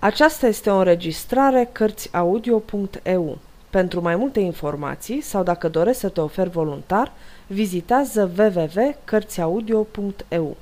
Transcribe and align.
Aceasta 0.00 0.46
este 0.46 0.70
o 0.70 0.76
înregistrare 0.76 1.68
Cărțiaudio.eu. 1.72 3.38
Pentru 3.70 4.00
mai 4.00 4.16
multe 4.16 4.40
informații 4.40 5.20
sau 5.20 5.42
dacă 5.42 5.68
dorești 5.68 6.00
să 6.00 6.08
te 6.08 6.20
oferi 6.20 6.50
voluntar, 6.50 7.12
vizitează 7.46 8.30
www.cărțiaudio.eu. 8.38 10.56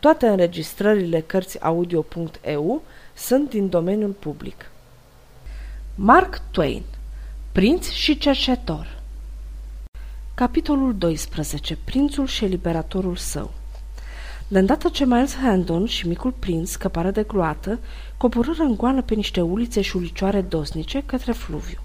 Toate 0.00 0.26
înregistrările 0.26 1.20
Cărțiaudio.eu 1.20 2.82
sunt 3.14 3.50
din 3.50 3.68
domeniul 3.68 4.10
public. 4.10 4.70
Mark 5.94 6.40
Twain 6.50 6.82
Prinț 7.52 7.88
și 7.88 8.18
cercetor 8.18 8.98
Capitolul 10.34 10.94
12. 10.98 11.78
Prințul 11.84 12.26
și 12.26 12.44
eliberatorul 12.44 13.16
său 13.16 13.50
de 14.48 14.58
îndată 14.58 14.88
ce 14.88 15.04
Miles 15.04 15.34
Handon 15.34 15.86
și 15.86 16.08
micul 16.08 16.32
prinț, 16.38 16.70
scăpară 16.70 17.10
de 17.10 17.22
gloată, 17.22 17.78
coborâră 18.16 18.62
în 18.62 18.76
goană 18.76 19.02
pe 19.02 19.14
niște 19.14 19.40
ulițe 19.40 19.80
și 19.80 19.96
ulicioare 19.96 20.40
dosnice 20.40 21.02
către 21.06 21.32
fluviu. 21.32 21.78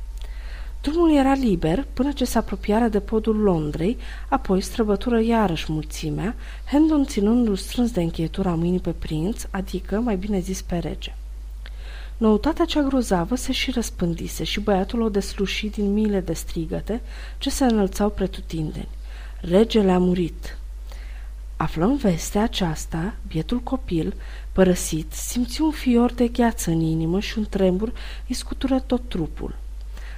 Drumul 0.82 1.16
era 1.16 1.34
liber 1.34 1.86
până 1.94 2.12
ce 2.12 2.26
se 2.26 2.38
apropiară 2.38 2.88
de 2.88 3.00
podul 3.00 3.36
Londrei, 3.36 3.98
apoi 4.30 4.62
străbătură 4.62 5.22
iarăși 5.22 5.72
mulțimea, 5.72 6.36
Hendon 6.72 7.06
ținându-l 7.06 7.56
strâns 7.56 7.92
de 7.92 8.02
încheietura 8.02 8.56
mâinii 8.56 8.80
pe 8.80 8.92
prinț, 8.92 9.44
adică, 9.50 10.00
mai 10.00 10.16
bine 10.16 10.40
zis, 10.40 10.62
pe 10.62 10.78
rege. 10.78 11.16
Noutatea 12.18 12.66
cea 12.66 12.82
grozavă 12.82 13.36
se 13.36 13.52
și 13.52 13.72
răspândise 13.72 14.44
și 14.44 14.60
băiatul 14.60 15.02
o 15.02 15.10
desluși 15.10 15.68
din 15.68 15.94
miile 15.94 16.20
de 16.20 16.34
strigăte 16.34 17.02
ce 17.38 17.50
se 17.50 17.66
înălțau 17.66 18.10
pretutindeni. 18.10 18.88
Regele 19.42 19.92
a 19.92 19.98
murit. 19.98 20.59
Aflăm 21.62 21.96
vestea 21.96 22.44
aceasta, 22.44 23.14
bietul 23.28 23.60
copil, 23.60 24.14
părăsit, 24.52 25.12
simți 25.12 25.62
un 25.62 25.72
fior 25.72 26.14
de 26.14 26.28
gheață 26.28 26.70
în 26.70 26.80
inimă 26.80 27.20
și 27.20 27.38
un 27.38 27.46
tremur 27.50 27.94
îi 28.28 28.36
scutură 28.36 28.80
tot 28.80 29.02
trupul. 29.08 29.56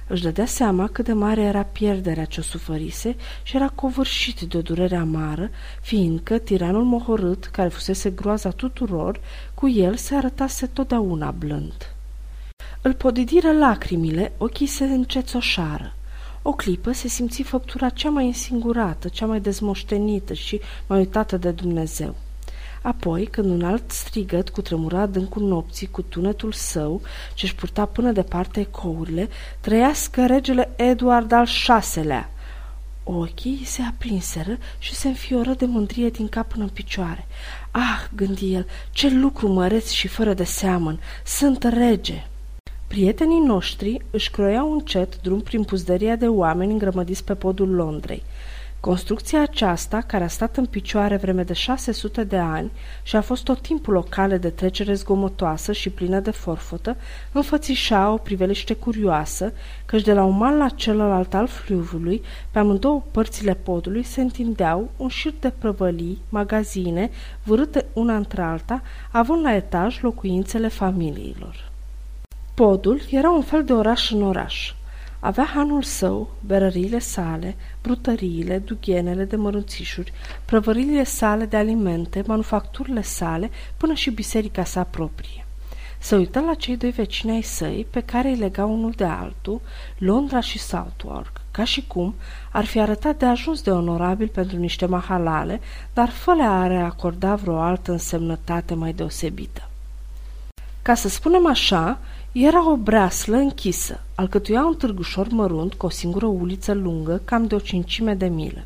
Își 0.06 0.22
dădea 0.22 0.46
seama 0.46 0.88
cât 0.88 1.04
de 1.04 1.12
mare 1.12 1.40
era 1.40 1.62
pierderea 1.62 2.24
ce 2.24 2.40
o 2.40 2.42
suferise 2.42 3.16
și 3.42 3.56
era 3.56 3.68
covârșit 3.68 4.40
de 4.40 4.56
o 4.56 4.62
durere 4.62 4.96
amară, 4.96 5.50
fiindcă 5.80 6.38
tiranul 6.38 6.84
mohorât, 6.84 7.44
care 7.44 7.68
fusese 7.68 8.10
groaza 8.10 8.50
tuturor, 8.50 9.20
cu 9.54 9.68
el 9.68 9.96
se 9.96 10.14
arătase 10.14 10.66
totdeauna 10.66 11.30
blând. 11.30 11.94
Îl 12.82 12.94
podidiră 12.94 13.52
lacrimile, 13.52 14.32
ochii 14.38 14.66
se 14.66 14.84
încețoșară. 14.84 15.94
O 16.42 16.52
clipă 16.52 16.92
se 16.92 17.08
simți 17.08 17.42
făptura 17.42 17.88
cea 17.88 18.10
mai 18.10 18.26
însingurată, 18.26 19.08
cea 19.08 19.26
mai 19.26 19.40
dezmoștenită 19.40 20.32
și 20.32 20.60
mai 20.86 20.98
uitată 20.98 21.36
de 21.36 21.50
Dumnezeu. 21.50 22.14
Apoi, 22.82 23.26
când 23.26 23.50
un 23.50 23.64
alt 23.64 23.90
strigăt 23.90 24.48
cu 24.48 24.62
tremura 24.62 25.00
adâncul 25.00 25.42
nopții 25.42 25.86
cu 25.86 26.02
tunetul 26.02 26.52
său, 26.52 27.00
ce-și 27.34 27.54
purta 27.54 27.84
până 27.84 28.12
departe 28.12 28.60
ecourile, 28.60 29.28
trăiască 29.60 30.26
regele 30.26 30.70
Eduard 30.76 31.32
al 31.32 31.46
VI-lea. 31.94 32.30
Ochii 33.04 33.62
se 33.64 33.82
aprinseră 33.82 34.58
și 34.78 34.94
se 34.94 35.08
înfioră 35.08 35.52
de 35.52 35.64
mândrie 35.64 36.10
din 36.10 36.28
cap 36.28 36.48
până 36.48 36.62
în 36.62 36.68
picioare. 36.68 37.26
Ah, 37.70 38.08
gândi 38.14 38.54
el, 38.54 38.66
ce 38.90 39.10
lucru 39.10 39.48
măreț 39.48 39.90
și 39.90 40.08
fără 40.08 40.34
de 40.34 40.44
seamăn, 40.44 41.00
sunt 41.24 41.62
rege! 41.62 42.26
Prietenii 42.92 43.40
noștri 43.40 44.02
își 44.10 44.30
croiau 44.30 44.72
încet 44.72 45.20
drum 45.22 45.40
prin 45.40 45.64
puzdăria 45.64 46.16
de 46.16 46.26
oameni 46.26 46.72
îngrămădiți 46.72 47.24
pe 47.24 47.34
podul 47.34 47.74
Londrei. 47.74 48.22
Construcția 48.80 49.42
aceasta, 49.42 50.00
care 50.00 50.24
a 50.24 50.28
stat 50.28 50.56
în 50.56 50.66
picioare 50.66 51.16
vreme 51.16 51.42
de 51.42 51.52
600 51.52 52.24
de 52.24 52.36
ani 52.36 52.70
și 53.02 53.16
a 53.16 53.20
fost 53.20 53.44
tot 53.44 53.60
timpul 53.60 53.94
o 53.94 54.02
cale 54.02 54.38
de 54.38 54.50
trecere 54.50 54.94
zgomotoasă 54.94 55.72
și 55.72 55.90
plină 55.90 56.20
de 56.20 56.30
forfotă, 56.30 56.96
înfățișa 57.32 58.12
o 58.12 58.16
priveliște 58.16 58.74
curioasă, 58.74 59.52
căci 59.86 60.02
de 60.02 60.12
la 60.12 60.24
un 60.24 60.36
mal 60.36 60.56
la 60.56 60.68
celălalt 60.68 61.34
al 61.34 61.46
fluviului, 61.46 62.22
pe 62.50 62.58
amândouă 62.58 63.02
părțile 63.10 63.54
podului, 63.54 64.02
se 64.02 64.20
întindeau 64.20 64.90
un 64.96 65.08
șir 65.08 65.34
de 65.40 65.52
prăvălii, 65.58 66.18
magazine, 66.28 67.10
vârâte 67.42 67.86
una 67.92 68.16
între 68.16 68.42
alta, 68.42 68.82
având 69.10 69.42
la 69.42 69.54
etaj 69.54 70.00
locuințele 70.00 70.68
familiilor. 70.68 71.71
Podul 72.54 73.00
era 73.10 73.30
un 73.30 73.42
fel 73.42 73.64
de 73.64 73.72
oraș 73.72 74.10
în 74.10 74.22
oraș. 74.22 74.74
Avea 75.20 75.44
hanul 75.44 75.82
său, 75.82 76.30
berăriile 76.40 76.98
sale, 76.98 77.56
brutăriile, 77.82 78.58
dughenele 78.58 79.24
de 79.24 79.36
mărunțișuri, 79.36 80.12
prăvăriile 80.44 81.04
sale 81.04 81.44
de 81.44 81.56
alimente, 81.56 82.22
manufacturile 82.26 83.02
sale, 83.02 83.50
până 83.76 83.94
și 83.94 84.10
biserica 84.10 84.64
sa 84.64 84.82
proprie. 84.82 85.46
Se 85.98 86.16
uită 86.16 86.40
la 86.40 86.54
cei 86.54 86.76
doi 86.76 86.90
vecini 86.90 87.32
ai 87.32 87.42
săi, 87.42 87.86
pe 87.90 88.00
care 88.00 88.28
îi 88.28 88.36
legau 88.36 88.72
unul 88.72 88.92
de 88.96 89.04
altul, 89.04 89.60
Londra 89.98 90.40
și 90.40 90.58
Southwark, 90.58 91.40
ca 91.50 91.64
și 91.64 91.86
cum 91.86 92.14
ar 92.50 92.64
fi 92.64 92.80
arătat 92.80 93.18
de 93.18 93.26
ajuns 93.26 93.62
de 93.62 93.70
onorabil 93.70 94.28
pentru 94.28 94.56
niște 94.56 94.86
mahalale, 94.86 95.60
dar 95.92 96.08
fără 96.08 96.42
a 96.42 96.84
acorda 96.84 97.34
vreo 97.34 97.60
altă 97.60 97.92
însemnătate 97.92 98.74
mai 98.74 98.92
deosebită. 98.92 99.66
Ca 100.82 100.94
să 100.94 101.08
spunem 101.08 101.46
așa, 101.46 101.98
era 102.32 102.70
o 102.70 102.76
breaslă 102.76 103.36
închisă, 103.36 104.00
alcătuia 104.14 104.64
un 104.64 104.74
târgușor 104.74 105.28
mărunt 105.28 105.74
cu 105.74 105.86
o 105.86 105.88
singură 105.88 106.26
uliță 106.26 106.72
lungă, 106.72 107.20
cam 107.24 107.46
de 107.46 107.54
o 107.54 107.58
cincime 107.58 108.14
de 108.14 108.26
milă. 108.26 108.64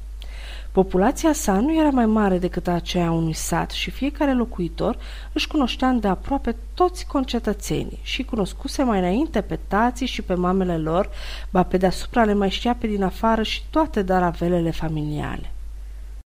Populația 0.72 1.32
sa 1.32 1.60
nu 1.60 1.78
era 1.78 1.88
mai 1.88 2.06
mare 2.06 2.38
decât 2.38 2.68
aceea 2.68 3.10
unui 3.10 3.32
sat 3.32 3.70
și 3.70 3.90
fiecare 3.90 4.32
locuitor 4.32 4.96
își 5.32 5.46
cunoștea 5.46 5.92
de 5.92 6.08
aproape 6.08 6.56
toți 6.74 7.06
concetățenii 7.06 7.98
și 8.02 8.24
cunoscuse 8.24 8.82
mai 8.82 8.98
înainte 8.98 9.40
pe 9.40 9.58
tații 9.68 10.06
și 10.06 10.22
pe 10.22 10.34
mamele 10.34 10.78
lor, 10.78 11.10
ba 11.50 11.62
pe 11.62 11.76
deasupra 11.76 12.24
le 12.24 12.34
mai 12.34 12.50
știa 12.50 12.74
pe 12.74 12.86
din 12.86 13.02
afară 13.02 13.42
și 13.42 13.62
toate 13.70 14.02
daravelele 14.02 14.70
familiale. 14.70 15.52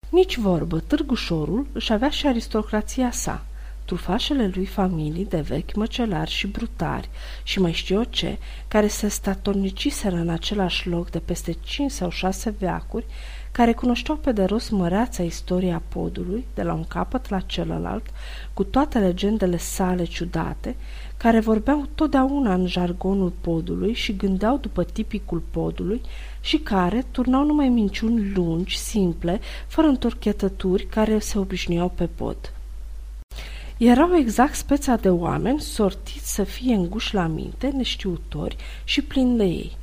Nici 0.08 0.36
vorbă, 0.36 0.80
târgușorul 0.80 1.66
își 1.72 1.92
avea 1.92 2.10
și 2.10 2.26
aristocrația 2.26 3.10
sa– 3.10 3.44
trufașele 3.90 4.50
lui 4.54 4.66
familii 4.66 5.24
de 5.24 5.40
vechi 5.40 5.74
măcelari 5.74 6.30
și 6.30 6.46
brutari 6.46 7.08
și 7.42 7.60
mai 7.60 7.72
știu 7.72 7.96
eu 7.96 8.04
ce, 8.04 8.38
care 8.68 8.86
se 8.86 9.08
statorniciseră 9.08 10.16
în 10.16 10.28
același 10.28 10.88
loc 10.88 11.10
de 11.10 11.18
peste 11.18 11.56
cinci 11.62 11.90
sau 11.90 12.10
șase 12.10 12.54
veacuri, 12.58 13.06
care 13.52 13.72
cunoșteau 13.72 14.16
pe 14.16 14.32
de 14.32 14.44
rost 14.44 14.70
măreața 14.70 15.22
istoria 15.22 15.82
podului, 15.88 16.44
de 16.54 16.62
la 16.62 16.72
un 16.72 16.84
capăt 16.84 17.28
la 17.28 17.40
celălalt, 17.40 18.06
cu 18.54 18.64
toate 18.64 18.98
legendele 18.98 19.56
sale 19.56 20.04
ciudate, 20.04 20.76
care 21.16 21.40
vorbeau 21.40 21.88
totdeauna 21.94 22.54
în 22.54 22.66
jargonul 22.66 23.32
podului 23.40 23.92
și 23.92 24.16
gândeau 24.16 24.56
după 24.56 24.84
tipicul 24.84 25.42
podului 25.50 26.00
și 26.40 26.58
care 26.58 27.06
turnau 27.10 27.44
numai 27.44 27.68
minciuni 27.68 28.32
lungi, 28.32 28.78
simple, 28.78 29.40
fără 29.66 29.86
întorchetături 29.86 30.86
care 30.86 31.18
se 31.18 31.38
obișnuiau 31.38 31.88
pe 31.88 32.08
pod. 32.14 32.52
Erau 33.82 34.16
exact 34.16 34.54
speța 34.54 34.96
de 34.96 35.08
oameni 35.10 35.60
sortiți 35.60 36.34
să 36.34 36.42
fie 36.42 36.74
înguși 36.74 37.14
la 37.14 37.26
minte, 37.26 37.66
neștiutori 37.66 38.56
și 38.84 39.02
plini 39.02 39.36
de 39.36 39.44
ei. 39.44 39.76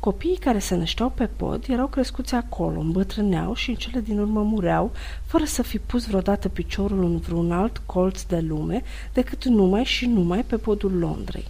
Copiii 0.00 0.36
care 0.36 0.58
se 0.58 0.74
nășteau 0.74 1.10
pe 1.10 1.26
pod 1.26 1.64
erau 1.68 1.86
crescuți 1.86 2.34
acolo, 2.34 2.80
îmbătrâneau 2.80 3.54
și 3.54 3.70
în 3.70 3.76
cele 3.76 4.00
din 4.00 4.18
urmă 4.18 4.42
mureau, 4.42 4.92
fără 5.24 5.44
să 5.44 5.62
fi 5.62 5.78
pus 5.78 6.06
vreodată 6.06 6.48
piciorul 6.48 7.04
în 7.04 7.18
vreun 7.18 7.52
alt 7.52 7.82
colț 7.86 8.22
de 8.22 8.40
lume, 8.40 8.82
decât 9.12 9.44
numai 9.44 9.84
și 9.84 10.06
numai 10.06 10.44
pe 10.44 10.56
podul 10.56 10.98
Londrei. 10.98 11.44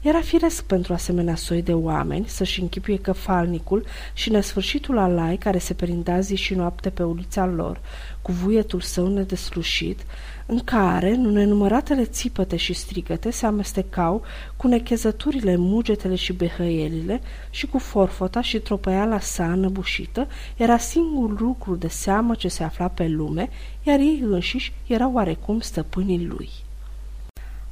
Era 0.00 0.20
firesc 0.20 0.64
pentru 0.64 0.92
asemenea 0.92 1.34
soi 1.34 1.62
de 1.62 1.72
oameni 1.72 2.28
să-și 2.28 2.60
închipuie 2.60 2.98
că 2.98 3.12
falnicul 3.12 3.84
și 4.12 4.30
nesfârșitul 4.30 4.98
alai 4.98 5.36
care 5.36 5.58
se 5.58 5.74
perindea 5.74 6.20
zi 6.20 6.34
și 6.34 6.54
noapte 6.54 6.90
pe 6.90 7.02
ulița 7.02 7.46
lor, 7.46 7.80
cu 8.22 8.32
vuietul 8.32 8.80
său 8.80 9.08
nedeslușit, 9.08 10.00
în 10.50 10.58
care, 10.58 11.10
în 11.10 11.30
nenumăratele 11.30 12.04
țipăte 12.04 12.56
și 12.56 12.72
strigăte, 12.72 13.30
se 13.30 13.46
amestecau 13.46 14.22
cu 14.56 14.68
nechezăturile, 14.68 15.56
mugetele 15.56 16.14
și 16.14 16.32
behăielile 16.32 17.20
și 17.50 17.66
cu 17.66 17.78
forfota 17.78 18.40
și 18.40 18.58
tropăiala 18.58 19.20
sa 19.20 19.52
înăbușită, 19.52 20.28
era 20.56 20.78
singurul 20.78 21.36
lucru 21.40 21.74
de 21.74 21.88
seamă 21.88 22.34
ce 22.34 22.48
se 22.48 22.64
afla 22.64 22.88
pe 22.88 23.08
lume, 23.08 23.48
iar 23.82 23.98
ei 23.98 24.22
înșiși 24.24 24.72
erau 24.86 25.12
oarecum 25.12 25.60
stăpânii 25.60 26.26
lui. 26.26 26.48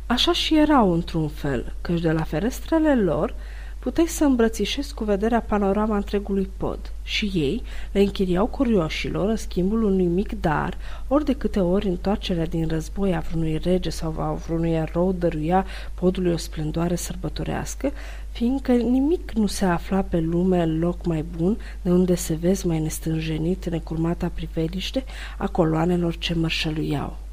Așa 0.06 0.32
și 0.32 0.56
erau 0.56 0.92
într-un 0.92 1.28
fel, 1.28 1.74
căci 1.80 2.00
de 2.00 2.12
la 2.12 2.22
ferestrele 2.22 2.94
lor 2.94 3.34
puteai 3.78 4.06
să 4.06 4.24
îmbrățișezi 4.24 4.94
cu 4.94 5.04
vederea 5.04 5.40
panorama 5.40 5.96
întregului 5.96 6.50
pod 6.56 6.92
și 7.02 7.30
ei 7.34 7.62
le 7.92 8.00
închiriau 8.00 8.46
curioșilor 8.46 9.28
în 9.28 9.36
schimbul 9.36 9.82
unui 9.82 10.06
mic 10.06 10.40
dar, 10.40 10.78
ori 11.08 11.24
de 11.24 11.32
câte 11.32 11.60
ori 11.60 11.86
întoarcerea 11.86 12.46
din 12.46 12.68
război 12.68 13.14
a 13.14 13.20
vreunui 13.20 13.58
rege 13.62 13.90
sau 13.90 14.14
a 14.18 14.32
vreunui 14.32 14.72
erou 14.72 15.12
dăruia 15.12 15.66
podului 15.94 16.32
o 16.32 16.36
splendoare 16.36 16.94
sărbătorească, 16.94 17.92
fiindcă 18.30 18.72
nimic 18.72 19.32
nu 19.32 19.46
se 19.46 19.64
afla 19.64 20.02
pe 20.02 20.20
lume 20.20 20.62
în 20.62 20.78
loc 20.78 21.06
mai 21.06 21.24
bun 21.36 21.58
de 21.82 21.90
unde 21.90 22.14
se 22.14 22.34
vezi 22.34 22.66
mai 22.66 22.80
nestânjenit 22.80 23.68
necurmata 23.68 24.30
priveliște 24.34 25.04
a 25.38 25.46
coloanelor 25.46 26.16
ce 26.16 26.34
mărșăluiau. 26.34 27.27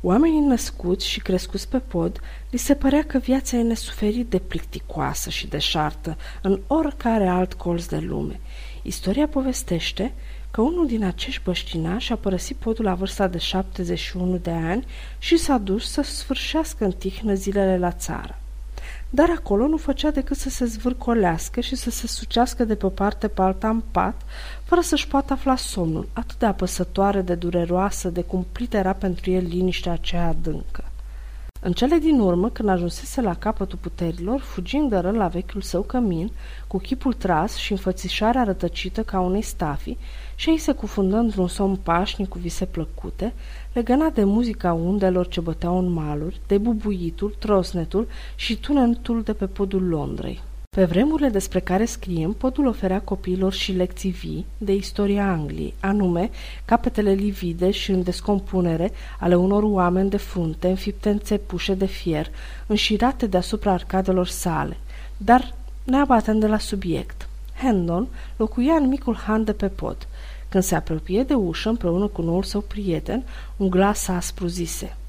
Oamenii 0.00 0.40
născuți 0.40 1.08
și 1.08 1.20
crescuți 1.20 1.68
pe 1.68 1.78
pod, 1.78 2.20
li 2.50 2.58
se 2.58 2.74
părea 2.74 3.04
că 3.04 3.18
viața 3.18 3.56
e 3.56 3.62
nesuferit 3.62 4.30
de 4.30 4.38
plicticoasă 4.38 5.30
și 5.30 5.46
deșartă 5.46 6.16
în 6.42 6.60
oricare 6.66 7.28
alt 7.28 7.54
colț 7.54 7.84
de 7.84 7.98
lume. 7.98 8.40
Istoria 8.82 9.28
povestește 9.28 10.14
că 10.50 10.60
unul 10.60 10.86
din 10.86 11.04
acești 11.04 11.42
băștinași 11.44 12.12
a 12.12 12.16
părăsit 12.16 12.56
podul 12.56 12.84
la 12.84 12.94
vârsta 12.94 13.26
de 13.26 13.38
71 13.38 14.36
de 14.36 14.50
ani 14.50 14.84
și 15.18 15.36
s-a 15.36 15.58
dus 15.58 15.90
să 15.90 16.02
sfârșească 16.02 16.84
în 16.84 16.92
tihnă 16.92 17.34
zilele 17.34 17.78
la 17.78 17.92
țară. 17.92 18.38
Dar 19.10 19.30
acolo 19.30 19.66
nu 19.66 19.76
făcea 19.76 20.10
decât 20.10 20.36
să 20.36 20.48
se 20.48 20.64
zvârcolească 20.64 21.60
și 21.60 21.76
să 21.76 21.90
se 21.90 22.06
sucească 22.06 22.64
de 22.64 22.74
pe 22.74 22.86
o 22.86 22.88
parte 22.88 23.28
pe 23.28 23.42
alta 23.42 23.68
în 23.68 23.82
pat, 23.90 24.14
fără 24.64 24.80
să-și 24.80 25.08
poată 25.08 25.32
afla 25.32 25.56
somnul, 25.56 26.08
atât 26.12 26.38
de 26.38 26.46
apăsătoare, 26.46 27.20
de 27.20 27.34
dureroasă, 27.34 28.08
de 28.08 28.22
cumplit 28.22 28.74
era 28.74 28.92
pentru 28.92 29.30
el 29.30 29.44
liniștea 29.46 29.92
aceea 29.92 30.28
adâncă. 30.28 30.84
În 31.60 31.72
cele 31.72 31.96
din 31.96 32.20
urmă, 32.20 32.50
când 32.50 32.68
ajunsese 32.68 33.20
la 33.20 33.34
capătul 33.34 33.78
puterilor, 33.82 34.40
fugind 34.40 34.90
de 34.90 34.96
rând 34.96 35.16
la 35.16 35.26
vechiul 35.26 35.60
său 35.60 35.82
cămin, 35.82 36.30
cu 36.66 36.78
chipul 36.78 37.12
tras 37.12 37.56
și 37.56 37.72
înfățișarea 37.72 38.42
rătăcită 38.42 39.02
ca 39.02 39.20
unei 39.20 39.42
stafii, 39.42 39.98
și 40.34 40.50
ei 40.50 40.58
se 40.58 40.72
cufundă 40.72 41.16
într-un 41.16 41.48
somn 41.48 41.76
pașnic 41.76 42.28
cu 42.28 42.38
vise 42.38 42.64
plăcute, 42.64 43.34
legănat 43.72 44.14
de 44.14 44.24
muzica 44.24 44.72
undelor 44.72 45.28
ce 45.28 45.40
băteau 45.40 45.78
în 45.78 45.90
maluri, 45.90 46.40
de 46.46 46.58
bubuitul, 46.58 47.34
trosnetul 47.38 48.08
și 48.34 48.56
tunetul 48.56 49.22
de 49.22 49.32
pe 49.32 49.46
podul 49.46 49.88
Londrei. 49.88 50.40
Pe 50.78 50.84
vremurile 50.84 51.28
despre 51.28 51.60
care 51.60 51.84
scriem, 51.84 52.32
podul 52.32 52.66
oferea 52.66 53.00
copiilor 53.00 53.52
și 53.52 53.72
lecții 53.72 54.10
vii 54.10 54.46
de 54.58 54.72
istoria 54.72 55.30
Angliei, 55.30 55.74
anume 55.80 56.30
capetele 56.64 57.12
livide 57.12 57.70
și 57.70 57.90
în 57.90 58.02
descompunere 58.02 58.92
ale 59.18 59.34
unor 59.34 59.62
oameni 59.62 60.10
de 60.10 60.16
frunte 60.16 60.68
înfipte 60.68 61.08
în 61.10 61.18
țepușe 61.18 61.74
de 61.74 61.86
fier, 61.86 62.30
înșirate 62.66 63.26
deasupra 63.26 63.72
arcadelor 63.72 64.26
sale. 64.26 64.76
Dar 65.16 65.54
ne 65.84 65.96
abatem 65.96 66.38
de 66.38 66.46
la 66.46 66.58
subiect. 66.58 67.28
Hendon 67.62 68.08
locuia 68.36 68.74
în 68.74 68.88
micul 68.88 69.14
han 69.14 69.44
de 69.44 69.52
pe 69.52 69.68
pod. 69.68 70.08
Când 70.48 70.62
se 70.62 70.74
apropie 70.74 71.22
de 71.22 71.34
ușă 71.34 71.68
împreună 71.68 72.06
cu 72.06 72.22
noul 72.22 72.42
său 72.42 72.60
prieten, 72.60 73.22
un 73.56 73.70
glas 73.70 74.08
aspru 74.08 74.46
zise– 74.46 74.96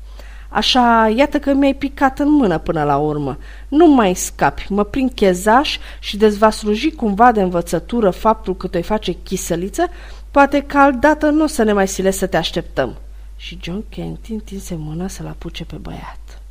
Așa, 0.50 1.14
iată 1.16 1.40
că 1.40 1.54
mi-ai 1.54 1.74
picat 1.74 2.20
în 2.20 2.32
mână 2.32 2.58
până 2.58 2.84
la 2.84 2.98
urmă. 2.98 3.38
Nu 3.68 3.88
mai 3.88 4.14
scapi, 4.14 4.66
mă 4.70 4.84
prind 4.84 5.12
chezaș 5.14 5.78
și 6.00 6.18
de 6.18 6.28
va 6.28 6.50
sluji 6.50 6.92
cumva 6.92 7.32
de 7.32 7.42
învățătură 7.42 8.10
faptul 8.10 8.56
că 8.56 8.68
te 8.68 8.82
face 8.82 9.12
chisăliță, 9.12 9.88
poate 10.32 10.62
că 10.62 10.78
aldată 10.78 11.30
nu 11.30 11.44
o 11.44 11.48
să 11.48 11.64
ne 11.64 11.74
mai 11.74 11.88
sile 11.88 12.12
să 12.12 12.28
te 12.28 12.38
așteptăm. 12.38 12.96
Și 13.36 13.60
John 13.62 13.84
Kenty 13.90 14.32
întinse 14.32 14.76
mâna 14.78 15.08
să-l 15.08 15.28
apuce 15.28 15.66
pe 15.66 15.76
băiat. 15.76 16.42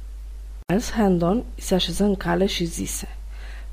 Miles 0.67 0.91
Handon 0.91 1.44
se 1.55 1.75
așeză 1.75 2.05
în 2.05 2.15
cale 2.15 2.47
și 2.47 2.65
zise 2.65 3.09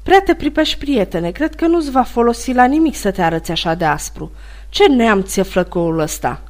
Prea 0.04 0.22
te 0.22 0.34
pripești, 0.34 0.78
prietene, 0.78 1.32
cred 1.32 1.56
că 1.56 1.68
nu-ți 1.68 1.92
va 1.92 2.04
folosi 2.04 2.54
la 2.54 2.66
nimic 2.66 2.96
să 2.96 3.12
te 3.12 3.22
arăți 3.22 3.52
așa 3.52 3.74
de 3.74 3.86
aspru. 3.86 4.32
Ce 4.70 4.88
neam 4.88 5.22
ți-e 5.22 5.42
flăcăul 5.42 6.00
ăsta?" 6.00 6.42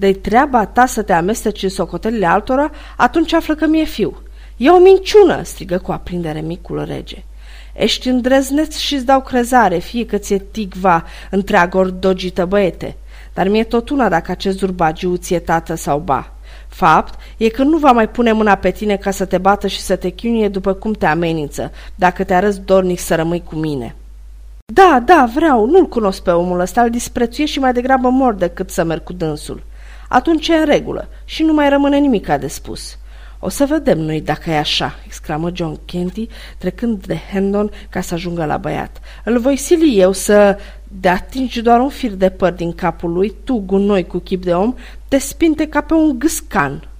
De 0.00 0.12
treaba 0.12 0.64
ta 0.64 0.86
să 0.86 1.02
te 1.02 1.12
amesteci 1.12 1.62
în 1.62 1.68
socotelile 1.68 2.26
altora, 2.26 2.70
atunci 2.96 3.32
află 3.32 3.54
că 3.54 3.66
mi-e 3.66 3.84
fiu. 3.84 4.22
E 4.56 4.70
o 4.70 4.78
minciună!" 4.78 5.42
strigă 5.42 5.78
cu 5.78 5.92
aprindere 5.92 6.40
micul 6.40 6.84
rege. 6.84 7.24
Ești 7.72 8.08
îndrăzneț 8.08 8.76
și-ți 8.76 9.04
dau 9.04 9.20
crezare, 9.20 9.78
fie 9.78 10.06
că 10.06 10.16
ți-e 10.16 10.38
tigva 10.38 11.04
întreagă 11.30 11.78
ordogită 11.78 12.44
băiete. 12.44 12.96
Dar 13.34 13.48
mi-e 13.48 13.64
tot 13.64 13.88
una 13.88 14.08
dacă 14.08 14.30
acest 14.30 14.58
zurbagiu 14.58 15.16
ți-e 15.16 15.38
tată 15.38 15.74
sau 15.74 15.98
ba. 15.98 16.32
Fapt 16.68 17.14
e 17.36 17.48
că 17.48 17.62
nu 17.62 17.76
va 17.76 17.92
mai 17.92 18.08
pune 18.08 18.32
mâna 18.32 18.54
pe 18.54 18.70
tine 18.70 18.96
ca 18.96 19.10
să 19.10 19.24
te 19.24 19.38
bată 19.38 19.66
și 19.66 19.80
să 19.80 19.96
te 19.96 20.08
chinuie 20.08 20.48
după 20.48 20.72
cum 20.72 20.92
te 20.92 21.06
amenință, 21.06 21.70
dacă 21.94 22.24
te 22.24 22.34
arăți 22.34 22.60
dornic 22.60 22.98
să 22.98 23.14
rămâi 23.14 23.42
cu 23.42 23.54
mine. 23.54 23.94
Da, 24.72 25.02
da, 25.04 25.30
vreau, 25.34 25.66
nu-l 25.66 25.88
cunosc 25.88 26.22
pe 26.22 26.30
omul 26.30 26.60
ăsta, 26.60 26.82
îl 26.82 26.90
disprețuiesc 26.90 27.52
și 27.52 27.58
mai 27.58 27.72
degrabă 27.72 28.08
mor 28.08 28.34
decât 28.34 28.70
să 28.70 28.84
merg 28.84 29.02
cu 29.02 29.12
dânsul 29.12 29.62
atunci 30.12 30.48
e 30.48 30.54
în 30.54 30.64
regulă 30.64 31.08
și 31.24 31.42
nu 31.42 31.52
mai 31.52 31.68
rămâne 31.68 31.98
nimic 31.98 32.26
de 32.26 32.46
spus. 32.46 32.98
O 33.38 33.48
să 33.48 33.64
vedem 33.64 33.98
noi 33.98 34.20
dacă 34.20 34.50
e 34.50 34.58
așa, 34.58 34.94
exclamă 35.06 35.50
John 35.52 35.80
Kenty, 35.84 36.28
trecând 36.58 37.06
de 37.06 37.18
Hendon 37.32 37.70
ca 37.88 38.00
să 38.00 38.14
ajungă 38.14 38.44
la 38.44 38.56
băiat. 38.56 39.00
Îl 39.24 39.38
voi 39.38 39.56
sili 39.56 40.00
eu 40.00 40.12
să 40.12 40.58
de 40.88 41.08
atingi 41.08 41.62
doar 41.62 41.80
un 41.80 41.88
fir 41.88 42.10
de 42.10 42.30
păr 42.30 42.52
din 42.52 42.72
capul 42.72 43.12
lui, 43.12 43.34
tu, 43.44 43.62
gunoi 43.66 44.06
cu 44.06 44.18
chip 44.18 44.44
de 44.44 44.54
om, 44.54 44.74
te 45.08 45.18
spinte 45.18 45.66
ca 45.66 45.80
pe 45.80 45.94
un 45.94 46.18
gâscan 46.18 46.90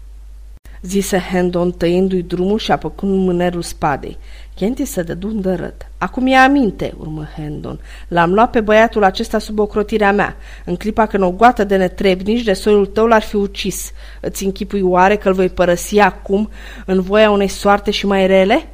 zise 0.83 1.19
Hendon 1.33 1.73
tăindu-i 1.73 2.23
drumul 2.23 2.59
și 2.59 2.73
apăcând 2.73 3.25
mânerul 3.25 3.63
spadei. 3.63 4.19
Kenty 4.61 4.85
se 4.85 5.03
dădu 5.03 5.41
râd. 5.43 5.75
Acum 5.99 6.27
e 6.27 6.37
aminte, 6.37 6.95
urmă 6.99 7.29
Hendon. 7.37 7.81
L-am 8.09 8.33
luat 8.33 8.51
pe 8.51 8.61
băiatul 8.61 9.05
acesta 9.05 9.39
sub 9.39 9.59
ocrotirea 9.59 10.13
mea. 10.13 10.37
În 10.65 10.77
clipa 10.77 11.07
când 11.07 11.23
o 11.23 11.31
goată 11.31 11.65
de 11.65 11.77
netrebnici 11.77 12.43
de 12.43 12.53
soiul 12.53 12.87
tău 12.87 13.07
l-ar 13.07 13.23
fi 13.23 13.37
ucis. 13.37 13.93
Îți 14.21 14.45
închipui 14.45 14.81
oare 14.81 15.17
că 15.17 15.29
îl 15.29 15.35
voi 15.35 15.49
părăsi 15.49 15.99
acum 15.99 16.51
în 16.87 17.01
voia 17.01 17.31
unei 17.31 17.49
soarte 17.49 17.91
și 17.91 18.07
mai 18.07 18.27
rele? 18.27 18.69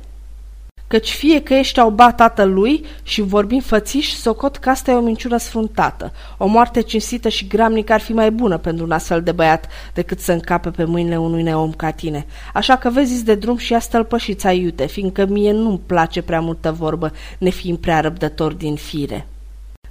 Căci 0.86 1.10
fie 1.10 1.42
că 1.42 1.54
ești 1.54 1.80
au 1.80 1.90
bat 1.90 2.16
tatălui 2.16 2.84
și 3.02 3.20
vorbim 3.20 3.60
fățiș, 3.60 4.12
socot 4.12 4.56
că 4.56 4.70
asta 4.70 4.90
e 4.90 4.94
o 4.94 5.00
minciună 5.00 5.36
sfruntată. 5.36 6.12
O 6.38 6.46
moarte 6.46 6.80
cinstită 6.80 7.28
și 7.28 7.46
gramnică 7.46 7.92
ar 7.92 8.00
fi 8.00 8.12
mai 8.12 8.30
bună 8.30 8.58
pentru 8.58 8.84
un 8.84 8.90
astfel 8.90 9.22
de 9.22 9.32
băiat 9.32 9.66
decât 9.94 10.20
să 10.20 10.32
încape 10.32 10.70
pe 10.70 10.84
mâinile 10.84 11.18
unui 11.18 11.42
neom 11.42 11.72
ca 11.72 11.90
tine. 11.90 12.26
Așa 12.54 12.76
că 12.76 12.90
vezi 12.90 13.24
de 13.24 13.34
drum 13.34 13.56
și 13.56 13.72
ia 13.72 13.78
stălpășița 13.78 14.52
iute, 14.52 14.86
fiindcă 14.86 15.26
mie 15.26 15.52
nu-mi 15.52 15.80
place 15.86 16.22
prea 16.22 16.40
multă 16.40 16.72
vorbă, 16.72 17.12
nefiind 17.38 17.78
prea 17.78 18.00
răbdător 18.00 18.52
din 18.52 18.74
fire. 18.74 19.26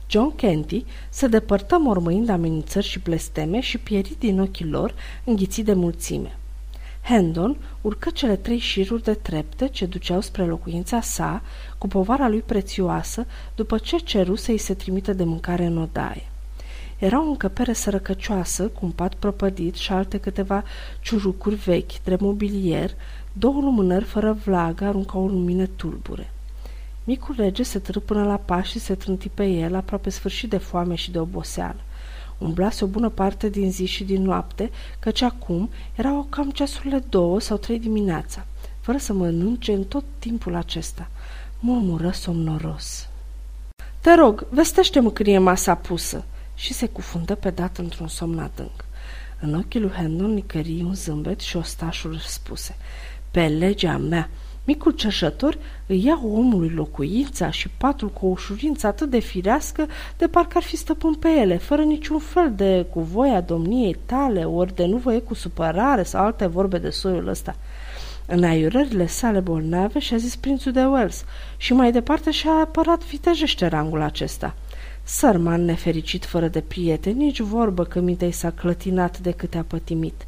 John 0.10 0.36
Kenty 0.36 0.86
se 1.10 1.28
depărtă 1.28 1.78
mormâind 1.80 2.30
amenințări 2.30 2.86
și 2.86 3.00
blesteme 3.00 3.60
și 3.60 3.78
pieri 3.78 4.16
din 4.20 4.40
ochii 4.40 4.70
lor 4.70 4.94
înghițit 5.24 5.66
de 5.66 5.74
mulțime. 5.74 6.38
Hendon 7.08 7.58
urcă 7.82 8.10
cele 8.10 8.36
trei 8.36 8.58
șiruri 8.58 9.04
de 9.04 9.14
trepte 9.14 9.68
ce 9.68 9.86
duceau 9.86 10.22
spre 10.22 10.46
locuința 10.46 11.02
sa, 11.02 11.42
cu 11.78 11.88
povara 11.88 12.28
lui 12.28 12.40
prețioasă, 12.40 13.26
după 13.56 13.78
ce 13.78 13.98
ceru 13.98 14.36
să-i 14.36 14.58
se 14.58 14.74
trimită 14.74 15.14
de 15.14 15.24
mâncare 15.24 15.66
în 15.66 15.78
odaie. 15.78 16.30
Era 16.98 17.22
o 17.22 17.28
încăpere 17.28 17.74
sărăcăcioasă, 17.74 18.68
cu 18.68 18.86
un 18.86 18.92
pat 18.92 19.14
propădit 19.14 19.76
și 19.76 19.92
alte 19.92 20.18
câteva 20.18 20.64
ciurucuri 21.02 21.56
vechi, 21.56 22.04
de 22.04 22.18
mobilier, 22.20 22.92
două 23.34 23.62
lumânări 23.62 24.06
fără 24.06 24.38
vlagă 24.46 24.86
aruncau 24.86 25.24
o 25.24 25.28
lumină 25.28 25.66
tulbure. 25.66 26.32
Micul 27.04 27.36
rege 27.38 27.64
se 27.64 27.80
tră 27.80 28.00
până 28.00 28.24
la 28.24 28.36
pas 28.36 28.66
și 28.66 28.80
se 28.80 28.96
trânti 28.96 29.30
pe 29.30 29.46
el, 29.46 29.76
aproape 29.76 30.10
sfârșit 30.10 30.50
de 30.50 30.58
foame 30.58 30.96
și 30.96 31.12
de 31.12 31.20
oboseală. 31.20 31.80
Umblase 32.38 32.84
o 32.84 32.88
bună 32.88 33.10
parte 33.10 33.50
din 33.50 33.72
zi 33.72 33.86
și 33.86 34.04
din 34.04 34.22
noapte, 34.22 34.72
căci 35.00 35.22
acum 35.22 35.70
erau 35.96 36.28
cam 36.30 36.52
ceasurile 36.52 37.04
două 37.10 37.40
sau 37.40 37.58
trei 37.58 37.80
dimineața, 37.80 38.46
fără 38.80 38.98
să 38.98 39.14
mănânce 39.14 39.74
în 39.74 39.84
tot 39.84 40.04
timpul 40.20 40.56
acesta. 40.56 41.10
Murmură 41.60 42.12
somnoros. 42.12 43.10
Te 44.02 44.14
rog, 44.14 44.48
vestește-mă 44.50 45.12
când 45.12 45.30
e 45.30 45.38
masa 45.38 45.76
pusă. 45.76 46.24
Și 46.56 46.74
se 46.74 46.88
cufundă 46.88 47.36
pe 47.36 47.50
dat 47.50 47.78
într-un 47.78 48.08
somn 48.08 48.40
adânc. 48.40 48.86
În 49.40 49.54
ochii 49.54 49.80
lui 49.80 49.92
Hendon 49.92 50.34
nicării 50.34 50.82
un 50.82 50.94
zâmbet 50.94 51.40
și 51.40 51.58
ostașul 51.58 52.18
spuse, 52.18 52.76
Pe 53.32 53.48
legea 53.48 53.98
mea, 53.98 54.30
Micul 54.66 54.92
cerșător 54.92 55.58
îi 55.86 56.06
ia 56.06 56.20
omului 56.24 56.70
locuința 56.70 57.52
și 57.52 57.70
patul 57.70 58.10
cu 58.10 58.26
o 58.26 58.30
ușurință 58.30 58.88
atât 58.88 59.10
de 59.10 59.20
firească 59.20 59.88
de 60.18 60.28
parcă 60.28 60.58
ar 60.58 60.64
fi 60.64 60.76
stăpân 60.76 61.14
pe 61.14 61.30
ele, 61.30 61.58
fără 61.58 61.82
niciun 61.82 62.20
fel 62.20 62.54
de 62.56 62.86
cu 62.90 63.00
voia 63.00 63.42
domniei 63.42 63.98
tale, 64.06 64.46
ori 64.46 64.76
de 64.76 64.86
nu 64.86 64.98
voie 64.98 65.20
cu 65.20 65.34
supărare 65.34 66.04
sau 66.04 66.26
alte 66.26 66.46
vorbe 66.46 66.78
de 66.78 66.90
soiul 66.90 67.28
ăsta. 67.28 67.56
În 68.26 68.44
aiurările 68.44 69.08
sale 69.08 69.40
bolnave 69.40 70.00
și-a 70.00 70.18
zis 70.18 70.36
prințul 70.36 70.72
de 70.72 70.86
Wells 70.86 71.26
și 71.58 71.74
mai 71.74 71.92
departe 71.92 72.32
și-a 72.32 72.52
apărat 72.52 73.06
vitejește 73.06 73.68
rangul 73.68 74.02
acesta. 74.02 74.56
Sărman 75.04 75.66
nefericit 75.66 76.26
fără 76.26 76.48
de 76.48 76.62
prieteni, 76.62 77.24
nici 77.24 77.40
vorbă 77.40 77.84
că 77.84 78.00
mintei 78.00 78.32
s-a 78.32 78.52
clătinat 78.52 79.20
de 79.20 79.32
câte 79.32 79.58
a 79.58 79.64
pătimit. 79.64 80.26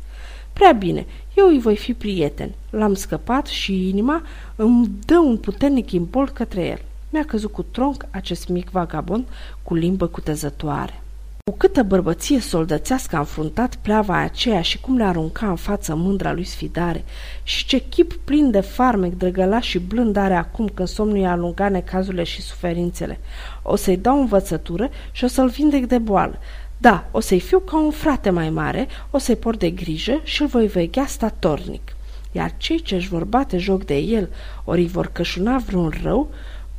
Prea 0.57 0.71
bine, 0.71 1.05
eu 1.35 1.47
îi 1.47 1.59
voi 1.59 1.75
fi 1.75 1.93
prieten. 1.93 2.51
L-am 2.69 2.93
scăpat 2.93 3.45
și 3.45 3.89
inima 3.89 4.21
îmi 4.55 4.89
dă 5.05 5.17
un 5.17 5.37
puternic 5.37 5.91
impol 5.91 6.29
către 6.29 6.65
el. 6.65 6.81
Mi-a 7.09 7.25
căzut 7.25 7.51
cu 7.51 7.61
tronc 7.61 8.05
acest 8.11 8.47
mic 8.47 8.69
vagabond 8.69 9.27
cu 9.63 9.73
limbă 9.73 10.07
cutezătoare. 10.07 11.01
Cu 11.43 11.57
câtă 11.57 11.83
bărbăție 11.83 12.39
soldățească 12.39 13.15
a 13.15 13.19
înfruntat 13.19 13.75
pleava 13.75 14.17
aceea 14.17 14.61
și 14.61 14.79
cum 14.79 14.97
le 14.97 15.03
arunca 15.03 15.49
în 15.49 15.55
față 15.55 15.95
mândra 15.95 16.33
lui 16.33 16.43
sfidare 16.43 17.03
și 17.43 17.65
ce 17.65 17.83
chip 17.89 18.13
plin 18.13 18.51
de 18.51 18.59
farmec, 18.59 19.13
drăgălaș 19.13 19.67
și 19.67 19.79
blând 19.79 20.15
are 20.15 20.35
acum 20.35 20.67
când 20.73 20.87
somnul 20.87 21.17
i-a 21.17 21.31
alungat 21.31 21.71
necazurile 21.71 22.23
și 22.23 22.41
suferințele. 22.41 23.19
O 23.61 23.75
să-i 23.75 23.97
dau 23.97 24.19
învățătură 24.19 24.89
și 25.11 25.23
o 25.23 25.27
să-l 25.27 25.47
vindec 25.49 25.85
de 25.85 25.97
boală, 25.97 26.39
Da, 26.77 27.07
o 27.11 27.19
să-i 27.19 27.39
fiu 27.39 27.59
ca 27.59 27.79
un 27.79 27.91
frate 27.91 28.29
mai 28.29 28.49
mare, 28.49 28.87
o 29.11 29.17
să-i 29.17 29.35
port 29.35 29.59
de 29.59 29.69
grijă 29.69 30.21
și 30.23 30.41
îl 30.41 30.47
voi 30.47 30.67
veghea 30.67 31.05
statornic. 31.05 31.95
Iar 32.31 32.53
cei 32.57 32.81
ce 32.81 32.95
își 32.95 33.07
vor 33.07 33.23
bate 33.23 33.57
joc 33.57 33.85
de 33.85 33.97
el, 33.97 34.29
ori 34.63 34.81
îi 34.81 34.87
vor 34.87 35.07
cășuna 35.07 35.57
vreun 35.57 35.93
rău, 36.03 36.29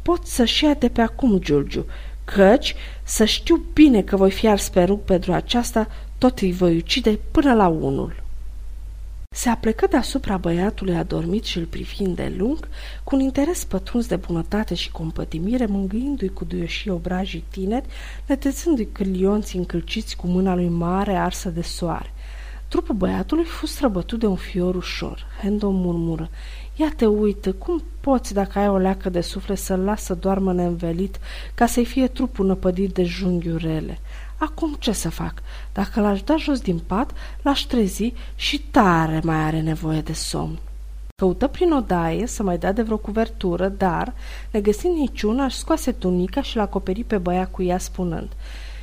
pot 0.03 0.27
să-și 0.27 0.65
ia 0.65 0.75
de 0.75 0.89
pe 0.89 1.01
acum, 1.01 1.39
Giurgiu, 1.39 1.87
căci 2.25 2.75
să 3.03 3.25
știu 3.25 3.65
bine 3.73 4.03
că 4.03 4.17
voi 4.17 4.31
fi 4.31 4.49
ars 4.49 4.69
pe 4.69 4.83
rug 4.83 5.01
pentru 5.01 5.33
aceasta, 5.33 5.89
tot 6.19 6.39
îi 6.39 6.53
voi 6.53 6.77
ucide 6.77 7.19
până 7.31 7.55
la 7.55 7.67
unul. 7.67 8.27
Se 9.31 9.49
aplecă 9.49 9.87
deasupra 9.87 10.37
băiatului 10.37 10.97
adormit 10.97 11.45
și 11.45 11.59
îl 11.59 11.65
privind 11.65 12.17
de 12.17 12.35
lung, 12.37 12.69
cu 13.05 13.15
un 13.15 13.21
interes 13.21 13.65
pătruns 13.65 14.07
de 14.07 14.17
bunătate 14.17 14.75
și 14.75 14.91
compătimire, 14.91 15.67
mângâindu-i 15.67 16.29
cu 16.29 16.45
duioșii 16.45 16.91
obrajii 16.91 17.45
tineri, 17.51 17.87
netezându-i 18.27 18.89
cârlionții 18.93 19.59
încălciți 19.59 20.17
cu 20.17 20.27
mâna 20.27 20.55
lui 20.55 20.69
mare 20.69 21.15
arsă 21.17 21.49
de 21.49 21.63
soare. 21.63 22.13
Trupul 22.69 22.95
băiatului 22.95 23.45
fu 23.45 23.67
străbătut 23.67 24.19
de 24.19 24.27
un 24.27 24.37
fior 24.37 24.75
ușor. 24.75 25.27
Hendo 25.43 25.71
murmură, 25.71 26.31
Ia 26.81 26.93
te 26.97 27.07
uită, 27.07 27.53
cum 27.53 27.83
poți, 28.01 28.35
dacă 28.35 28.59
ai 28.59 28.69
o 28.69 28.77
leacă 28.77 29.09
de 29.09 29.21
suflet, 29.21 29.59
să-l 29.59 29.81
lasă 29.81 30.05
să 30.05 30.15
doarmă 30.15 30.53
neînvelit, 30.53 31.19
ca 31.55 31.67
să-i 31.67 31.85
fie 31.85 32.07
trupul 32.07 32.47
năpădit 32.47 32.95
de 32.95 33.05
junghiurele? 33.05 33.99
Acum 34.39 34.77
ce 34.79 34.93
să 34.93 35.11
fac? 35.11 35.35
Dacă 35.73 36.01
l-aș 36.01 36.23
da 36.23 36.37
jos 36.37 36.61
din 36.61 36.79
pat, 36.79 37.11
l-aș 37.43 37.61
trezi 37.61 38.13
și 38.35 38.61
tare 38.61 39.21
mai 39.25 39.37
are 39.37 39.61
nevoie 39.61 40.01
de 40.01 40.13
somn. 40.13 40.59
Căută 41.17 41.47
prin 41.47 41.73
odaie 41.73 42.27
să 42.27 42.43
mai 42.43 42.59
dea 42.59 42.73
de 42.73 42.83
vreo 42.83 42.97
cuvertură, 42.97 43.69
dar, 43.69 44.15
negăsind 44.51 44.97
niciuna, 44.97 45.45
își 45.45 45.57
scoase 45.57 45.93
tunica 45.93 46.43
și 46.43 46.57
l-a 46.57 46.63
acoperit 46.63 47.07
pe 47.07 47.19
băiat 47.19 47.51
cu 47.51 47.63
ea 47.63 47.79
spunând 47.79 48.29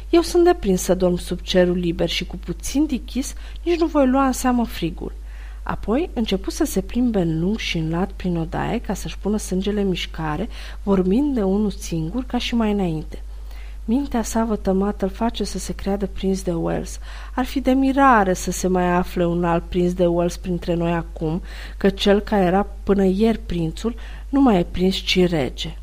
Eu 0.10 0.22
sunt 0.22 0.44
deprins 0.44 0.82
să 0.82 0.96
dorm 0.96 1.16
sub 1.16 1.40
cerul 1.40 1.78
liber 1.78 2.10
și 2.10 2.26
cu 2.26 2.38
puțin 2.38 2.86
dichis 2.86 3.34
nici 3.64 3.80
nu 3.80 3.86
voi 3.86 4.08
lua 4.08 4.26
în 4.26 4.32
seamă 4.32 4.66
frigul. 4.66 5.14
Apoi 5.64 6.10
începu 6.14 6.50
să 6.50 6.64
se 6.66 6.82
plimbe 6.82 7.20
în 7.20 7.40
lung 7.40 7.58
și 7.58 7.78
în 7.78 7.90
lat 7.90 8.12
prin 8.12 8.38
odaie 8.38 8.80
ca 8.80 8.94
să-și 8.94 9.18
pună 9.18 9.38
sângele 9.38 9.84
mișcare, 9.84 10.50
vorbind 10.84 11.34
de 11.34 11.44
unul 11.44 11.72
singur 11.72 12.24
ca 12.24 12.38
și 12.38 12.56
mai 12.56 12.72
înainte. 12.72 13.24
Mintea 13.88 14.24
sa 14.24 14.44
vătămată 14.44 15.06
îl 15.06 15.12
face 15.12 15.44
să 15.44 15.58
se 15.58 15.74
creadă 15.74 16.08
prins 16.08 16.42
de 16.42 16.52
Wells. 16.54 17.00
Ar 17.36 17.46
fi 17.46 17.60
de 17.60 17.72
mirare 17.72 18.34
să 18.34 18.52
se 18.52 18.68
mai 18.68 18.92
afle 18.92 19.26
un 19.26 19.44
alt 19.44 19.64
prins 19.64 19.94
de 19.94 20.06
Wells 20.06 20.38
printre 20.38 20.74
noi 20.74 20.92
acum, 20.92 21.42
că 21.78 21.90
cel 21.90 22.20
care 22.20 22.44
era 22.44 22.68
până 22.84 23.04
ieri 23.06 23.38
prințul 23.38 23.96
nu 24.30 24.42
mai 24.42 24.60
e 24.60 24.66
prins, 24.72 24.96
ci 24.96 25.28
rege. 25.28 25.78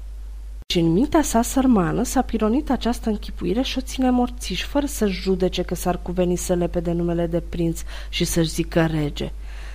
Și 0.67 0.79
în 0.79 0.93
mintea 0.93 1.23
sa 1.23 1.43
sărmană 1.43 2.03
s-a 2.03 2.23
pironit 2.23 2.71
această 2.71 3.09
închipuire 3.09 3.63
și 3.63 3.79
o 3.79 3.81
ține 3.81 4.11
morțiș, 4.11 4.65
fără 4.65 4.87
să-și 4.87 5.21
judece 5.21 5.63
că 5.63 5.75
s-ar 5.75 5.99
cuveni 6.03 6.37
să 6.37 6.55
lepe 6.55 6.81
de 6.81 6.93
numele 6.93 7.27
de 7.27 7.41
prinț 7.41 7.81
și 8.09 8.25
să-și 8.25 8.51
zică 8.51 8.87
rege. 8.87 9.33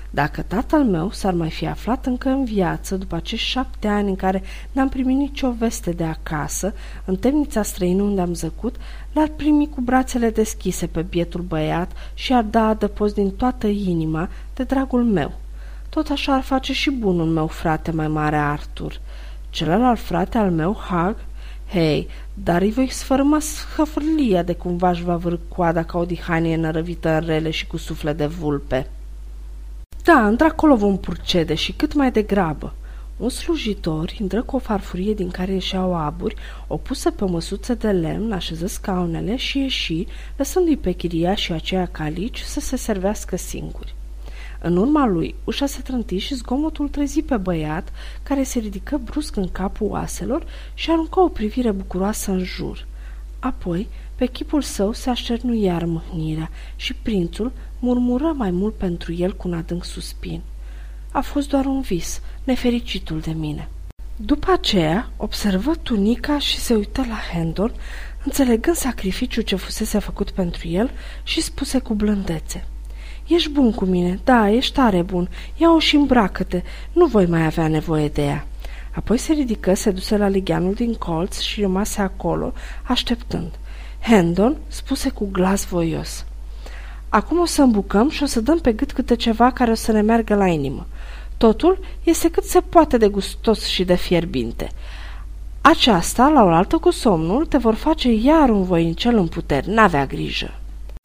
Dacă 0.10 0.42
tatăl 0.42 0.84
meu 0.84 1.12
s-ar 1.12 1.34
mai 1.34 1.50
fi 1.50 1.68
aflat 1.68 2.06
încă 2.06 2.30
în 2.30 2.44
viață 2.44 2.96
după 2.96 3.16
acești 3.16 3.48
șapte 3.48 3.88
ani 3.88 4.10
în 4.10 4.16
care 4.16 4.44
n-am 4.72 4.90
primit 4.90 5.18
nicio 5.18 5.52
veste 5.52 5.92
de 5.92 6.04
acasă, 6.04 6.74
în 7.06 7.16
temnița 7.16 7.64
străină 7.64 8.04
unde 8.04 8.22
am 8.22 8.34
zăcut, 8.34 8.76
l-ar 9.14 9.32
primi 9.36 9.70
cu 9.70 9.82
brațele 9.82 10.30
deschise 10.30 10.88
pe 10.88 11.02
bietul 11.02 11.42
băiat 11.42 11.92
și 12.14 12.34
ar 12.34 12.44
da 12.44 12.68
adăpost 12.68 13.14
din 13.14 13.32
toată 13.32 13.68
inima 13.68 14.30
de 14.54 14.64
dragul 14.64 15.04
meu. 15.04 15.34
Tot 15.90 16.10
așa 16.10 16.34
ar 16.34 16.42
face 16.42 16.74
și 16.74 16.92
bunul 16.92 17.28
meu 17.28 17.48
frate 17.48 17.92
mai 17.92 18.08
mare 18.08 18.36
Artur. 18.36 19.00
Celălalt 19.50 20.00
frate 20.00 20.38
al 20.38 20.52
meu, 20.52 20.78
Hag, 20.90 21.16
Hei, 21.70 22.08
dar 22.34 22.62
îi 22.62 22.72
voi 22.72 22.90
sfărâma 22.90 23.40
schăfârlia 23.40 24.44
de 24.44 24.54
cumva 24.54 24.90
își 24.90 25.04
va 25.04 25.16
vârâ 25.16 25.38
coada 25.48 25.84
ca 25.84 25.98
o 25.98 26.06
dihanie 26.06 26.56
nărăvită 26.56 27.10
în 27.10 27.26
rele 27.26 27.50
și 27.50 27.68
cu 27.68 27.78
suflet 27.78 28.18
de 28.18 28.26
vulpe. 28.26 28.88
Da, 30.08 30.28
într-acolo 30.28 30.76
vom 30.76 30.98
purcede 30.98 31.54
și 31.54 31.72
cât 31.72 31.94
mai 31.94 32.12
degrabă. 32.12 32.74
Un 33.18 33.30
slujitor 33.30 34.12
intră 34.20 34.44
cu 34.44 34.56
o 34.56 34.60
farfurie 34.60 35.14
din 35.14 35.30
care 35.30 35.52
ieșeau 35.52 35.96
aburi, 35.96 36.36
o 36.68 36.78
pusă 36.78 37.12
pe 37.12 37.24
o 37.24 37.28
măsuță 37.28 37.74
de 37.74 37.92
lemn, 37.92 38.32
așeză 38.32 38.68
scaunele 38.68 39.36
și 39.36 39.60
ieși, 39.60 40.08
lăsându-i 40.38 40.78
pe 40.78 40.92
chiria 40.92 41.36
și 41.36 41.52
aceea 41.52 41.86
calici 41.86 42.40
să 42.40 42.60
se 42.60 42.76
servească 42.76 43.38
singuri. 43.38 43.96
În 44.62 44.78
urma 44.78 45.06
lui, 45.06 45.36
ușa 45.44 45.66
se 45.66 45.82
trânti 45.82 46.18
și 46.18 46.36
zgomotul 46.36 46.90
trezi 46.90 47.22
pe 47.22 47.38
băiat, 47.38 47.92
care 48.24 48.44
se 48.44 48.60
ridică 48.60 49.02
brusc 49.04 49.36
în 49.36 49.50
capul 49.52 49.88
oaselor 49.90 50.46
și 50.74 50.92
aruncă 50.92 51.20
o 51.20 51.28
privire 51.28 51.72
bucuroasă 51.72 52.32
în 52.32 52.44
jur. 52.44 52.88
Apoi, 53.40 53.88
pe 54.16 54.26
chipul 54.26 54.62
său 54.62 54.92
se 54.92 55.10
așernu 55.10 55.54
iar 55.54 55.86
mâhnirea 55.86 56.50
și 56.76 56.94
prințul 56.94 57.52
murmură 57.80 58.34
mai 58.36 58.52
mult 58.52 58.76
pentru 58.76 59.14
el 59.14 59.36
cu 59.36 59.48
un 59.48 59.54
adânc 59.54 59.86
suspin. 59.86 60.42
A 61.12 61.22
fost 61.22 61.50
doar 61.50 61.66
un 61.66 61.82
vis, 61.82 62.22
nefericitul 62.44 63.20
de 63.20 63.32
mine. 63.32 63.70
După 64.16 64.52
aceea, 64.52 65.10
observă 65.18 65.76
tunica 65.76 66.40
și 66.40 66.58
se 66.58 66.74
uită 66.74 67.06
la 67.08 67.20
Hendon, 67.34 67.72
înțelegând 68.24 68.76
sacrificiul 68.76 69.44
ce 69.44 69.56
fusese 69.56 70.00
făcut 70.00 70.30
pentru 70.30 70.68
el 70.68 70.92
și 71.24 71.42
spuse 71.42 71.80
cu 71.80 71.94
blândețe. 71.94 72.68
Ești 73.28 73.50
bun 73.50 73.72
cu 73.72 73.86
mine, 73.86 74.20
da, 74.24 74.50
ești 74.50 74.74
tare 74.74 75.02
bun, 75.02 75.30
ia-o 75.58 75.80
și 75.80 75.96
îmbracă-te, 75.96 76.62
nu 76.94 77.06
voi 77.06 77.26
mai 77.26 77.46
avea 77.46 77.68
nevoie 77.68 78.08
de 78.08 78.26
ea. 78.26 78.48
Apoi 78.92 79.18
se 79.18 79.34
ridică, 79.34 79.74
se 79.74 79.92
duse 79.92 80.18
la 80.18 80.28
ligheanul 80.28 80.74
din 80.74 80.94
colț 80.94 81.40
și 81.40 81.62
rămase 81.62 82.02
acolo, 82.02 82.54
așteptând. 82.84 83.52
Hendon 84.00 84.58
spuse 84.68 85.10
cu 85.10 85.30
glas 85.32 85.66
voios. 85.66 86.26
Acum 87.10 87.40
o 87.40 87.46
să 87.46 87.62
îmbucăm 87.62 88.10
și 88.10 88.24
o 88.24 88.26
să 88.26 88.42
dăm 88.42 88.60
pe 88.60 88.72
gât 88.72 88.92
câte 88.92 89.16
ceva 89.16 89.52
care 89.52 89.72
o 89.72 89.76
să 89.76 89.92
ne 89.92 90.02
meargă 90.02 90.36
la 90.36 90.48
inimă. 90.48 90.86
Totul 91.38 91.80
este 92.04 92.30
cât 92.30 92.44
se 92.44 92.62
poate 92.62 92.98
de 92.98 93.08
gustos 93.08 93.66
și 93.66 93.84
de 93.84 93.96
fierbinte. 93.96 94.72
Aceasta, 95.62 96.28
la 96.28 96.44
oaltă 96.44 96.78
cu 96.78 96.92
somnul, 96.92 97.46
te 97.46 97.58
vor 97.58 97.76
face 97.76 98.12
iar 98.12 98.50
un 98.50 98.64
voincel 98.64 99.18
în 99.18 99.28
puteri, 99.28 99.70
n-avea 99.70 100.06
grijă. 100.06 100.60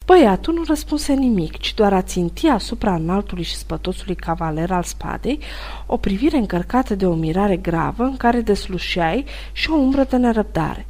Băiatul 0.05 0.53
nu 0.53 0.63
răspunse 0.67 1.13
nimic, 1.13 1.57
ci 1.57 1.73
doar 1.73 1.93
a 1.93 2.01
ținti 2.01 2.47
asupra 2.47 2.93
înaltului 2.93 3.43
și 3.43 3.55
spătosului 3.55 4.15
cavaler 4.15 4.71
al 4.71 4.83
spadei 4.83 5.39
o 5.85 5.97
privire 5.97 6.37
încărcată 6.37 6.95
de 6.95 7.05
o 7.05 7.13
mirare 7.13 7.57
gravă 7.57 8.03
în 8.03 8.17
care 8.17 8.41
deslușeai 8.41 9.25
și 9.51 9.69
o 9.69 9.75
umbră 9.75 10.03
de 10.03 10.17
nerăbdare. 10.17 10.85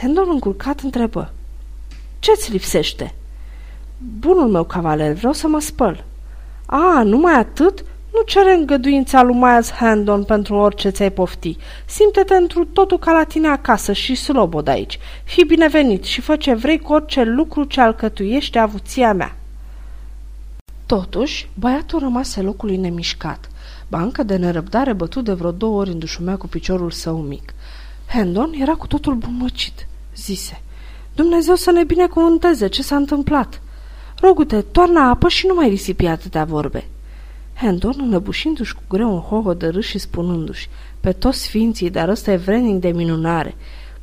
Hendon 0.00 0.28
încurcat 0.30 0.80
întrebă. 0.80 1.32
Ce-ți 2.18 2.52
lipsește?" 2.52 3.14
Bunul 4.18 4.48
meu 4.48 4.64
cavaler, 4.64 5.12
vreau 5.12 5.32
să 5.32 5.48
mă 5.48 5.60
spăl. 5.60 6.04
A, 6.66 7.02
numai 7.02 7.34
atât? 7.34 7.84
Nu 8.12 8.22
cere 8.26 8.54
îngăduința 8.54 9.22
lui 9.22 9.34
Miles 9.34 9.70
Handon 9.70 10.24
pentru 10.24 10.54
orice 10.54 10.88
ți-ai 10.88 11.10
pofti. 11.10 11.56
Simte-te 11.86 12.34
într 12.34 12.58
totul 12.72 12.98
ca 12.98 13.12
la 13.12 13.24
tine 13.24 13.48
acasă 13.48 13.92
și 13.92 14.14
slobod 14.14 14.68
aici. 14.68 14.98
Fii 15.24 15.44
binevenit 15.44 16.04
și 16.04 16.20
fă 16.20 16.36
ce 16.36 16.54
vrei 16.54 16.78
cu 16.78 16.92
orice 16.92 17.22
lucru 17.22 17.64
ce 17.64 17.80
alcătuiește 17.80 18.58
avuția 18.58 19.12
mea. 19.12 19.36
Totuși, 20.86 21.48
băiatul 21.54 21.98
rămase 21.98 22.40
locului 22.40 22.76
nemișcat. 22.76 23.50
Banca 23.88 24.22
de 24.22 24.36
nerăbdare 24.36 24.92
bătut 24.92 25.24
de 25.24 25.32
vreo 25.32 25.50
două 25.50 25.80
ori 25.80 25.90
îndușumea 25.90 26.36
cu 26.36 26.46
piciorul 26.46 26.90
său 26.90 27.16
mic. 27.16 27.54
Hendon 28.06 28.52
era 28.60 28.72
cu 28.72 28.86
totul 28.86 29.14
bumăcit. 29.14 29.86
Zise, 30.16 30.62
Dumnezeu 31.14 31.54
să 31.54 31.70
ne 31.70 31.84
binecuvânteze, 31.84 32.66
ce 32.66 32.82
s-a 32.82 32.96
întâmplat? 32.96 33.60
Rogute, 34.22 34.62
toarnă 34.62 35.00
apă 35.00 35.28
și 35.28 35.46
nu 35.46 35.54
mai 35.54 35.68
risipi 35.68 36.06
atâtea 36.06 36.44
vorbe. 36.44 36.84
Hendon, 37.54 37.94
înăbușindu-și 37.98 38.74
cu 38.74 38.82
greu 38.88 39.12
un 39.12 39.20
hoho 39.20 39.54
de 39.54 39.66
râs 39.66 39.84
și 39.84 39.98
spunându-și, 39.98 40.68
pe 41.00 41.12
toți 41.12 41.42
sfinții, 41.42 41.90
dar 41.90 42.08
ăsta 42.08 42.32
e 42.32 42.36
vrednic 42.36 42.80
de 42.80 42.88
minunare, 42.88 43.54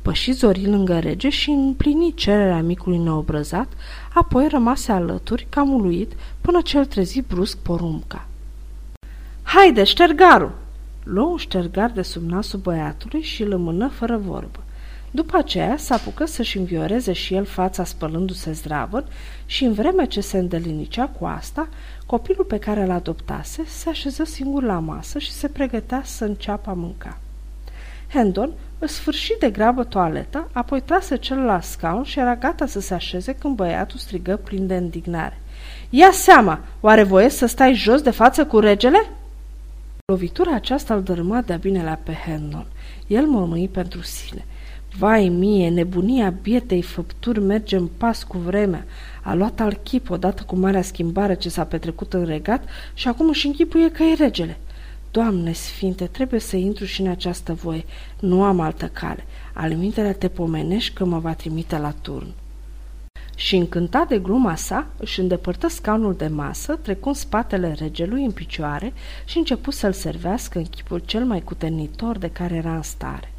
păși 0.02 0.32
zori 0.32 0.66
lângă 0.66 0.98
rege 0.98 1.28
și 1.28 1.50
împlini 1.50 2.14
cererea 2.14 2.62
micului 2.62 2.98
neobrăzat, 2.98 3.68
apoi 4.14 4.48
rămase 4.48 4.92
alături, 4.92 5.46
cam 5.48 5.72
uluit, 5.72 6.12
până 6.40 6.60
ce 6.60 6.78
îl 6.78 6.84
trezi 6.84 7.20
brusc 7.20 7.56
porumca. 7.56 8.26
Haide, 9.42 9.84
ștergarul! 9.84 10.52
Luă 11.04 11.26
un 11.26 11.36
ștergar 11.36 11.90
de 11.90 12.02
sub 12.02 12.28
nasul 12.28 12.58
băiatului 12.58 13.22
și 13.22 13.42
îl 13.42 13.58
mână 13.58 13.88
fără 13.88 14.16
vorbă. 14.16 14.60
După 15.10 15.36
aceea 15.36 15.76
s-a 15.76 15.94
apucă 15.94 16.24
să-și 16.24 16.58
învioreze 16.58 17.12
și 17.12 17.34
el 17.34 17.44
fața 17.44 17.84
spălându-se 17.84 18.52
zdravăn 18.52 19.04
și 19.46 19.64
în 19.64 19.72
vreme 19.72 20.04
ce 20.04 20.20
se 20.20 20.38
îndelinicea 20.38 21.06
cu 21.06 21.24
asta, 21.24 21.68
copilul 22.06 22.44
pe 22.44 22.58
care 22.58 22.86
l 22.86 22.90
adoptase 22.90 23.62
se 23.66 23.88
așeză 23.88 24.24
singur 24.24 24.62
la 24.62 24.78
masă 24.78 25.18
și 25.18 25.32
se 25.32 25.48
pregătea 25.48 26.02
să 26.04 26.24
înceapă 26.24 26.70
a 26.70 26.72
mânca. 26.72 27.18
Hendon 28.12 28.52
își 28.78 28.92
sfârși 28.92 29.32
de 29.38 29.50
grabă 29.50 29.84
toaleta, 29.84 30.48
apoi 30.52 30.80
trase 30.80 31.16
celălalt 31.16 31.64
scaun 31.64 32.02
și 32.02 32.18
era 32.18 32.36
gata 32.36 32.66
să 32.66 32.80
se 32.80 32.94
așeze 32.94 33.32
când 33.32 33.56
băiatul 33.56 33.98
strigă 33.98 34.36
plin 34.36 34.66
de 34.66 34.74
indignare. 34.74 35.40
Ia 35.90 36.10
seama, 36.12 36.60
oare 36.80 37.02
voie 37.02 37.28
să 37.28 37.46
stai 37.46 37.74
jos 37.74 38.00
de 38.00 38.10
față 38.10 38.46
cu 38.46 38.58
regele?" 38.58 39.10
Lovitura 40.04 40.54
aceasta 40.54 40.94
îl 40.94 41.02
dărâma 41.02 41.40
de-a 41.40 41.56
binelea 41.56 42.00
pe 42.02 42.12
Hendon. 42.26 42.66
El 43.06 43.26
mormâi 43.26 43.68
pentru 43.68 44.02
sine. 44.02 44.44
Vai 44.98 45.28
mie, 45.28 45.68
nebunia 45.68 46.30
bietei 46.30 46.82
făpturi 46.82 47.40
merge 47.40 47.76
în 47.76 47.86
pas 47.96 48.22
cu 48.22 48.38
vremea. 48.38 48.84
A 49.22 49.34
luat 49.34 49.60
al 49.60 49.78
chip 49.82 50.10
odată 50.10 50.42
cu 50.42 50.56
marea 50.56 50.82
schimbare 50.82 51.34
ce 51.34 51.48
s-a 51.48 51.64
petrecut 51.64 52.12
în 52.12 52.24
regat 52.24 52.64
și 52.94 53.08
acum 53.08 53.28
își 53.28 53.46
închipuie 53.46 53.90
că 53.90 54.02
e 54.02 54.14
regele. 54.14 54.58
Doamne 55.10 55.52
sfinte, 55.52 56.06
trebuie 56.06 56.40
să 56.40 56.56
intru 56.56 56.84
și 56.84 57.00
în 57.00 57.08
această 57.08 57.52
voie. 57.52 57.84
Nu 58.20 58.42
am 58.42 58.60
altă 58.60 58.86
cale. 58.86 59.24
Alimintele 59.54 60.12
te 60.12 60.28
pomenești 60.28 60.94
că 60.94 61.04
mă 61.04 61.18
va 61.18 61.34
trimite 61.34 61.78
la 61.78 61.94
turn. 62.02 62.26
Și 63.36 63.56
încântat 63.56 64.08
de 64.08 64.18
gluma 64.18 64.54
sa, 64.54 64.86
își 64.96 65.20
îndepărtă 65.20 65.68
scaunul 65.68 66.14
de 66.14 66.26
masă, 66.26 66.78
trecând 66.82 67.14
spatele 67.14 67.76
regelui 67.78 68.24
în 68.24 68.30
picioare 68.30 68.92
și 69.24 69.38
început 69.38 69.74
să-l 69.74 69.92
servească 69.92 70.58
în 70.58 70.64
chipul 70.64 70.98
cel 70.98 71.24
mai 71.24 71.40
cuternitor 71.40 72.18
de 72.18 72.30
care 72.30 72.54
era 72.54 72.74
în 72.74 72.82
stare. 72.82 73.32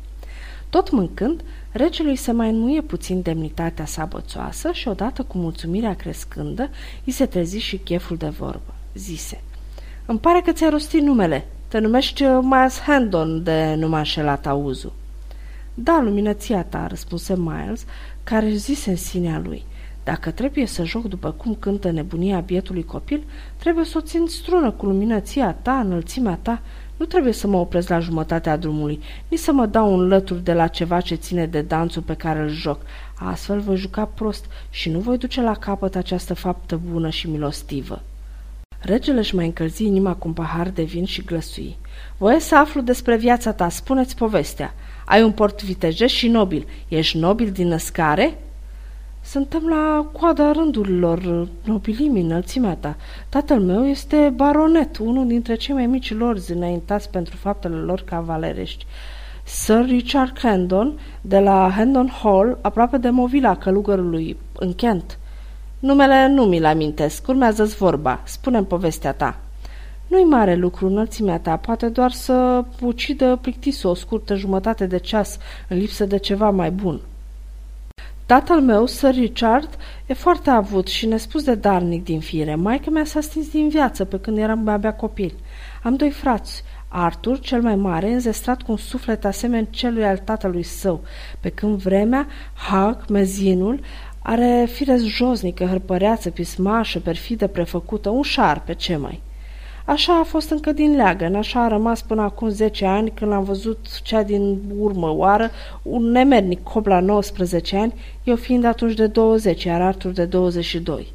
Tot 0.72 0.92
mâncând, 0.92 1.42
regelui 1.72 2.16
se 2.16 2.32
mai 2.32 2.50
înmuie 2.50 2.82
puțin 2.82 3.22
demnitatea 3.22 3.86
sa 3.86 4.06
bățoasă 4.06 4.72
și 4.72 4.88
odată 4.88 5.24
cu 5.24 5.38
mulțumirea 5.38 5.96
crescândă, 5.96 6.70
îi 7.06 7.12
se 7.12 7.26
trezi 7.26 7.58
și 7.58 7.78
cheful 7.78 8.18
de 8.18 8.28
vorbă. 8.28 8.74
Zise, 8.94 9.42
Îmi 10.06 10.20
pare 10.20 10.42
că 10.46 10.52
ți-ai 10.52 10.70
rostit 10.70 11.02
numele. 11.02 11.48
Te 11.68 11.80
numești 11.80 12.24
uh, 12.24 12.40
Miles 12.42 12.80
Handon 12.80 13.44
de 13.44 13.76
nu 13.78 13.88
m-a 13.88 13.98
înșelat 13.98 14.48
auzul. 14.48 14.94
Da, 15.74 16.02
luminăția 16.02 16.64
ta, 16.64 16.88
răspunse 16.88 17.36
Miles, 17.38 17.86
care 18.24 18.50
zise 18.50 18.90
în 18.90 18.96
sinea 18.96 19.42
lui. 19.44 19.64
Dacă 20.04 20.32
trebuie 20.32 20.66
să 20.66 20.84
joc 20.84 21.04
după 21.04 21.32
cum 21.32 21.56
cântă 21.60 21.92
nebunia 21.92 22.40
bietului 22.40 22.84
copil, 22.84 23.24
trebuie 23.58 23.86
să 23.86 23.98
o 23.98 24.02
țin 24.02 24.26
strună 24.28 24.72
cu 24.72 24.86
luminăția 24.86 25.54
ta, 25.54 25.80
înălțimea 25.80 26.40
ta. 26.42 26.62
Nu 27.02 27.08
trebuie 27.08 27.34
să 27.34 27.48
mă 27.48 27.58
opresc 27.58 27.90
la 27.90 28.00
jumătatea 28.00 28.58
drumului, 28.58 29.02
nici 29.28 29.40
să 29.40 29.52
mă 29.52 29.66
dau 29.66 29.94
un 29.94 30.08
lături 30.08 30.44
de 30.44 30.54
la 30.54 30.68
ceva 30.68 31.02
ce 31.02 31.16
ține 31.16 31.46
de 31.46 31.62
danțul 31.62 32.02
pe 32.02 32.14
care 32.14 32.40
îl 32.40 32.50
joc. 32.50 32.82
Astfel 33.14 33.60
voi 33.60 33.76
juca 33.76 34.06
prost 34.06 34.46
și 34.70 34.90
nu 34.90 35.00
voi 35.00 35.18
duce 35.18 35.42
la 35.42 35.56
capăt 35.56 35.96
această 35.96 36.34
faptă 36.34 36.80
bună 36.92 37.10
și 37.10 37.30
milostivă. 37.30 38.02
Regele 38.80 39.20
își 39.20 39.36
mai 39.36 39.46
încălzi 39.46 39.86
inima 39.86 40.14
cu 40.14 40.28
un 40.28 40.34
pahar 40.34 40.70
de 40.70 40.84
vin 40.84 41.06
și 41.06 41.24
glăsui. 41.24 41.78
Voie 42.18 42.40
să 42.40 42.56
aflu 42.56 42.82
despre 42.82 43.18
viața 43.18 43.54
ta, 43.54 43.70
spuneți 43.70 44.16
povestea. 44.16 44.74
Ai 45.06 45.24
un 45.24 45.32
port 45.32 45.64
vitejesc 45.64 46.14
și 46.14 46.28
nobil. 46.28 46.68
Ești 46.88 47.18
nobil 47.18 47.52
din 47.52 47.68
născare?" 47.68 48.38
Suntem 49.32 49.68
la 49.68 50.10
coada 50.12 50.52
rândurilor, 50.52 51.48
nobilimii, 51.64 52.24
înălțimea 52.24 52.76
ta. 52.76 52.96
Tatăl 53.30 53.60
meu 53.60 53.86
este 53.86 54.34
baronet, 54.36 54.98
unul 54.98 55.28
dintre 55.28 55.56
cei 55.56 55.74
mai 55.74 55.86
mici 55.86 56.14
lor 56.14 56.38
înaintați 56.48 57.10
pentru 57.10 57.36
faptele 57.36 57.76
lor 57.76 58.02
cavalerești. 58.02 58.86
Sir 59.44 59.86
Richard 59.86 60.40
Hendon, 60.40 61.00
de 61.22 61.40
la 61.40 61.74
Hendon 61.78 62.10
Hall, 62.24 62.58
aproape 62.62 62.98
de 62.98 63.10
movila 63.10 63.56
călugărului, 63.56 64.38
în 64.54 64.74
Kent. 64.74 65.18
Numele 65.80 66.28
nu 66.28 66.44
mi-l 66.44 66.66
amintesc, 66.66 67.28
urmează-ți 67.28 67.76
vorba, 67.76 68.22
spune 68.24 68.64
povestea 68.64 69.14
ta. 69.14 69.40
Nu-i 70.08 70.24
mare 70.24 70.56
lucru 70.56 70.88
înălțimea 70.88 71.40
ta, 71.40 71.56
poate 71.56 71.90
doar 71.90 72.12
să 72.12 72.66
ucidă 72.82 73.40
plictisul 73.42 73.90
o 73.90 73.94
scurtă 73.94 74.36
jumătate 74.36 74.86
de 74.86 74.98
ceas 74.98 75.38
în 75.68 75.78
lipsă 75.78 76.06
de 76.06 76.18
ceva 76.18 76.50
mai 76.50 76.72
bun. 76.72 77.00
Tatăl 78.32 78.62
meu, 78.62 78.86
Sir 78.86 79.14
Richard, 79.14 79.78
e 80.06 80.14
foarte 80.14 80.50
avut 80.50 80.88
și 80.88 81.06
nespus 81.06 81.44
de 81.44 81.56
darnic 81.56 82.04
din 82.04 82.20
fire. 82.20 82.56
Maica 82.56 82.90
mea 82.90 83.04
s-a 83.04 83.22
stins 83.22 83.50
din 83.50 83.70
viață 83.70 84.06
pe 84.06 84.20
când 84.20 84.38
eram 84.38 84.68
abia 84.68 84.94
copil. 84.94 85.34
Am 85.84 85.96
doi 85.96 86.10
frați, 86.10 86.64
Arthur, 86.88 87.40
cel 87.40 87.62
mai 87.62 87.76
mare, 87.76 88.12
înzestrat 88.12 88.62
cu 88.62 88.72
un 88.72 88.78
suflet 88.78 89.26
asemeni 89.26 89.68
celui 89.70 90.06
al 90.06 90.18
tatălui 90.18 90.64
său, 90.64 91.04
pe 91.40 91.50
când 91.50 91.82
vremea, 91.82 92.28
Hag, 92.54 93.06
mezinul, 93.10 93.80
are 94.20 94.68
firez 94.72 95.04
josnică, 95.04 95.66
hărpăreață, 95.66 96.30
pismașă, 96.30 97.00
perfidă, 97.00 97.48
prefăcută, 97.48 98.10
un 98.10 98.22
șarpe, 98.22 98.74
ce 98.74 98.96
mai. 98.96 99.22
Așa 99.86 100.20
a 100.20 100.24
fost 100.24 100.50
încă 100.50 100.72
din 100.72 100.96
leagăn, 100.96 101.36
așa 101.36 101.64
a 101.64 101.68
rămas 101.68 102.02
până 102.02 102.22
acum 102.22 102.50
10 102.50 102.86
ani 102.86 103.12
când 103.16 103.32
l-am 103.32 103.44
văzut 103.44 104.02
cea 104.04 104.24
din 104.24 104.58
urmă 104.80 105.16
oară, 105.16 105.52
un 105.82 106.12
nemernic 106.12 106.64
cop 106.64 106.86
la 106.86 107.00
19 107.00 107.78
ani, 107.78 107.94
eu 108.24 108.36
fiind 108.36 108.64
atunci 108.64 108.94
de 108.94 109.08
20, 109.08 109.64
iar 109.64 109.82
Arthur 109.82 110.12
de 110.12 110.26
22. 110.26 111.08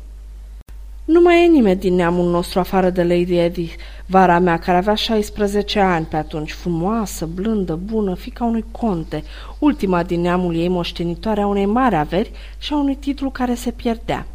Nu 1.04 1.20
mai 1.20 1.44
e 1.44 1.48
nimeni 1.48 1.80
din 1.80 1.94
neamul 1.94 2.30
nostru 2.30 2.58
afară 2.58 2.90
de 2.90 3.02
Lady 3.02 3.38
Edith, 3.38 3.74
vara 4.06 4.38
mea, 4.38 4.58
care 4.58 4.76
avea 4.76 4.94
16 4.94 5.80
ani 5.80 6.04
pe 6.06 6.16
atunci, 6.16 6.52
frumoasă, 6.52 7.26
blândă, 7.34 7.78
bună, 7.84 8.14
fica 8.14 8.44
unui 8.44 8.64
conte, 8.70 9.22
ultima 9.58 10.02
din 10.02 10.20
neamul 10.20 10.56
ei 10.56 10.68
moștenitoare 10.68 11.40
a 11.40 11.46
unei 11.46 11.66
mari 11.66 11.96
averi 11.96 12.30
și 12.58 12.72
a 12.72 12.76
unui 12.76 12.94
titlu 12.94 13.30
care 13.30 13.54
se 13.54 13.70
pierdea. 13.70 14.26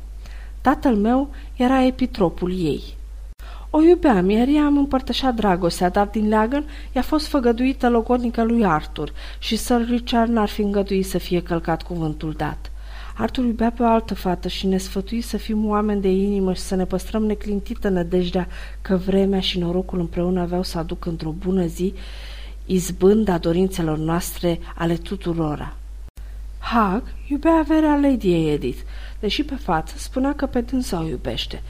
Tatăl 0.61 0.95
meu 0.95 1.29
era 1.55 1.85
epitropul 1.85 2.51
ei. 2.51 2.99
O 3.73 3.81
iubeam, 3.81 4.29
iar 4.29 4.47
ea 4.47 4.65
am 4.65 4.77
împărtășat 4.77 5.35
dragostea, 5.35 5.89
dar 5.89 6.07
din 6.07 6.27
leagăn 6.27 6.65
i-a 6.91 7.01
fost 7.01 7.27
făgăduită 7.27 7.89
logodnică 7.89 8.43
lui 8.43 8.65
Arthur 8.65 9.13
și 9.39 9.55
Sir 9.55 9.87
Richard 9.89 10.31
n-ar 10.31 10.47
fi 10.47 10.61
îngăduit 10.61 11.05
să 11.05 11.17
fie 11.17 11.41
călcat 11.41 11.81
cuvântul 11.81 12.33
dat. 12.37 12.71
Arthur 13.17 13.45
iubea 13.45 13.71
pe 13.71 13.83
o 13.83 13.85
altă 13.85 14.15
fată 14.15 14.47
și 14.47 14.67
ne 14.67 14.77
sfătui 14.77 15.21
să 15.21 15.37
fim 15.37 15.67
oameni 15.67 16.01
de 16.01 16.11
inimă 16.11 16.53
și 16.53 16.61
să 16.61 16.75
ne 16.75 16.85
păstrăm 16.85 17.23
neclintită 17.25 17.89
nădejdea 17.89 18.47
că 18.81 18.95
vremea 18.95 19.39
și 19.39 19.59
norocul 19.59 19.99
împreună 19.99 20.41
aveau 20.41 20.63
să 20.63 20.77
aducă 20.77 21.09
într-o 21.09 21.29
bună 21.29 21.65
zi 21.65 21.93
izbânda 22.65 23.37
dorințelor 23.37 23.97
noastre 23.97 24.59
ale 24.75 24.95
tuturora. 24.95 25.75
Hag 26.59 27.03
iubea 27.27 27.53
averea 27.53 27.95
Lady 27.95 28.49
Edith, 28.49 28.79
deși 29.19 29.43
pe 29.43 29.55
față 29.55 29.93
spunea 29.97 30.33
că 30.33 30.45
pe 30.45 30.61
dânsa 30.61 31.01
o 31.01 31.07
iubește, 31.07 31.61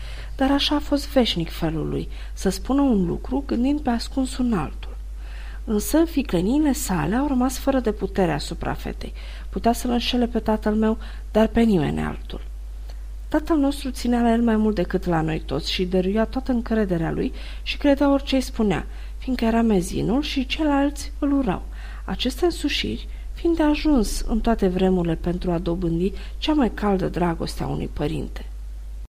dar 0.41 0.51
așa 0.51 0.75
a 0.75 0.79
fost 0.79 1.07
veșnic 1.07 1.51
felul 1.51 1.89
lui, 1.89 2.09
să 2.33 2.49
spună 2.49 2.81
un 2.81 3.05
lucru 3.05 3.43
gândind 3.47 3.79
pe 3.79 3.89
ascuns 3.89 4.37
un 4.37 4.53
altul. 4.53 4.97
Însă 5.63 6.03
ficleniile 6.05 6.73
sale 6.73 7.15
au 7.15 7.27
rămas 7.27 7.57
fără 7.57 7.79
de 7.79 7.91
putere 7.91 8.31
asupra 8.31 8.73
fetei. 8.73 9.13
Putea 9.49 9.73
să-l 9.73 9.91
înșele 9.91 10.27
pe 10.27 10.39
tatăl 10.39 10.73
meu, 10.73 10.97
dar 11.31 11.47
pe 11.47 11.61
nimeni 11.61 12.01
altul. 12.01 12.41
Tatăl 13.27 13.57
nostru 13.57 13.89
ținea 13.89 14.21
la 14.21 14.31
el 14.31 14.41
mai 14.41 14.55
mult 14.55 14.75
decât 14.75 15.05
la 15.05 15.21
noi 15.21 15.39
toți 15.39 15.71
și 15.71 15.85
dăruia 15.85 16.25
toată 16.25 16.51
încrederea 16.51 17.11
lui 17.11 17.33
și 17.63 17.77
credea 17.77 18.11
orice 18.11 18.35
îi 18.35 18.41
spunea, 18.41 18.85
fiindcă 19.17 19.45
era 19.45 19.61
mezinul 19.61 20.21
și 20.21 20.45
ceilalți 20.45 21.11
îl 21.19 21.31
urau. 21.31 21.63
Aceste 22.05 22.45
însușiri 22.45 23.07
fiind 23.33 23.55
de 23.55 23.63
ajuns 23.63 24.19
în 24.27 24.39
toate 24.39 24.67
vremurile 24.67 25.15
pentru 25.15 25.51
a 25.51 25.57
dobândi 25.57 26.11
cea 26.37 26.53
mai 26.53 26.71
caldă 26.73 27.07
dragoste 27.07 27.63
a 27.63 27.67
unui 27.67 27.89
părinte. 27.93 28.45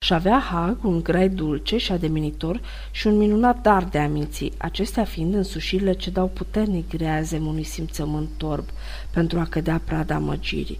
Și 0.05 0.13
avea 0.13 0.39
Hag 0.39 0.83
un 0.83 1.03
grai 1.03 1.29
dulce 1.29 1.77
și 1.77 1.91
ademinitor 1.91 2.61
și 2.91 3.07
un 3.07 3.17
minunat 3.17 3.61
dar 3.61 3.83
de 3.83 3.97
a 3.97 4.07
minți, 4.07 4.51
acestea 4.57 5.03
fiind 5.03 5.33
însușirile 5.33 5.93
ce 5.93 6.09
dau 6.09 6.27
puternic 6.27 6.89
greazem 6.89 7.45
unui 7.45 7.63
simțământ 7.63 8.29
torb 8.37 8.65
pentru 9.11 9.39
a 9.39 9.45
cădea 9.45 9.81
prada 9.85 10.19
măgirii. 10.19 10.79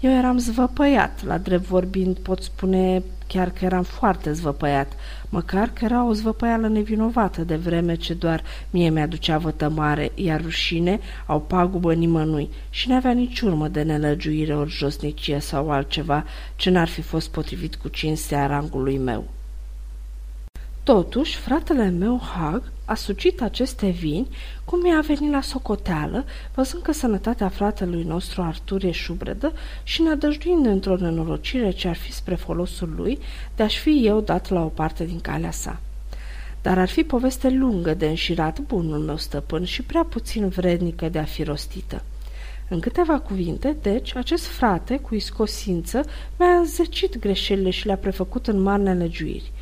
Eu 0.00 0.10
eram 0.10 0.38
zvăpăiat, 0.38 1.24
la 1.24 1.38
drept 1.38 1.64
vorbind 1.64 2.18
pot 2.18 2.42
spune 2.42 3.02
chiar 3.26 3.50
că 3.50 3.64
eram 3.64 3.82
foarte 3.82 4.32
zvăpăiat, 4.32 4.92
măcar 5.28 5.70
că 5.72 5.84
era 5.84 6.04
o 6.04 6.12
zvăpăială 6.12 6.68
nevinovată, 6.68 7.42
de 7.42 7.56
vreme 7.56 7.94
ce 7.94 8.14
doar 8.14 8.42
mie 8.70 8.90
mi-aducea 8.90 9.38
vătămare, 9.38 10.12
iar 10.14 10.42
rușine 10.42 11.00
au 11.26 11.40
pagubă 11.40 11.94
nimănui 11.94 12.50
și 12.70 12.88
n-avea 12.88 13.12
nici 13.12 13.40
urmă 13.40 13.68
de 13.68 13.82
nelăgiuire 13.82 14.54
ori 14.54 14.70
josnicie 14.70 15.38
sau 15.38 15.70
altceva 15.70 16.24
ce 16.56 16.70
n-ar 16.70 16.88
fi 16.88 17.00
fost 17.00 17.30
potrivit 17.30 17.74
cu 17.74 17.88
cinstea 17.88 18.46
rangului 18.46 18.98
meu. 18.98 19.24
Totuși, 20.94 21.36
fratele 21.36 21.88
meu, 21.88 22.20
Hag, 22.20 22.62
a 22.84 22.94
sucit 22.94 23.42
aceste 23.42 23.88
vini 23.88 24.28
cum 24.64 24.86
i-a 24.86 25.00
venit 25.00 25.30
la 25.30 25.40
socoteală, 25.40 26.24
văzând 26.54 26.82
că 26.82 26.92
sănătatea 26.92 27.48
fratelui 27.48 28.02
nostru 28.02 28.42
Artur 28.42 28.84
e 28.84 28.90
șubredă 28.90 29.52
și 29.82 30.02
nădăjduind 30.02 30.66
într-o 30.66 30.96
nenorocire 30.96 31.70
ce 31.70 31.88
ar 31.88 31.96
fi 31.96 32.12
spre 32.12 32.34
folosul 32.34 32.92
lui, 32.96 33.18
de-aș 33.56 33.78
fi 33.78 34.06
eu 34.06 34.20
dat 34.20 34.50
la 34.50 34.64
o 34.64 34.68
parte 34.68 35.04
din 35.04 35.20
calea 35.20 35.50
sa. 35.50 35.80
Dar 36.62 36.78
ar 36.78 36.88
fi 36.88 37.02
poveste 37.02 37.50
lungă 37.50 37.94
de 37.94 38.06
înșirat 38.06 38.60
bunul 38.60 38.98
meu 38.98 39.16
stăpân 39.16 39.64
și 39.64 39.82
prea 39.82 40.02
puțin 40.02 40.48
vrednică 40.48 41.08
de 41.08 41.18
a 41.18 41.24
fi 41.24 41.42
rostită. 41.42 42.02
În 42.68 42.80
câteva 42.80 43.18
cuvinte, 43.18 43.76
deci, 43.82 44.16
acest 44.16 44.46
frate, 44.46 44.96
cu 44.96 45.14
iscosință, 45.14 46.04
mi-a 46.38 46.56
înzecit 46.58 47.18
greșelile 47.18 47.70
și 47.70 47.86
le-a 47.86 47.96
prefăcut 47.96 48.46
în 48.46 48.60
mari 48.60 48.82
nelegiuiri. 48.82 49.52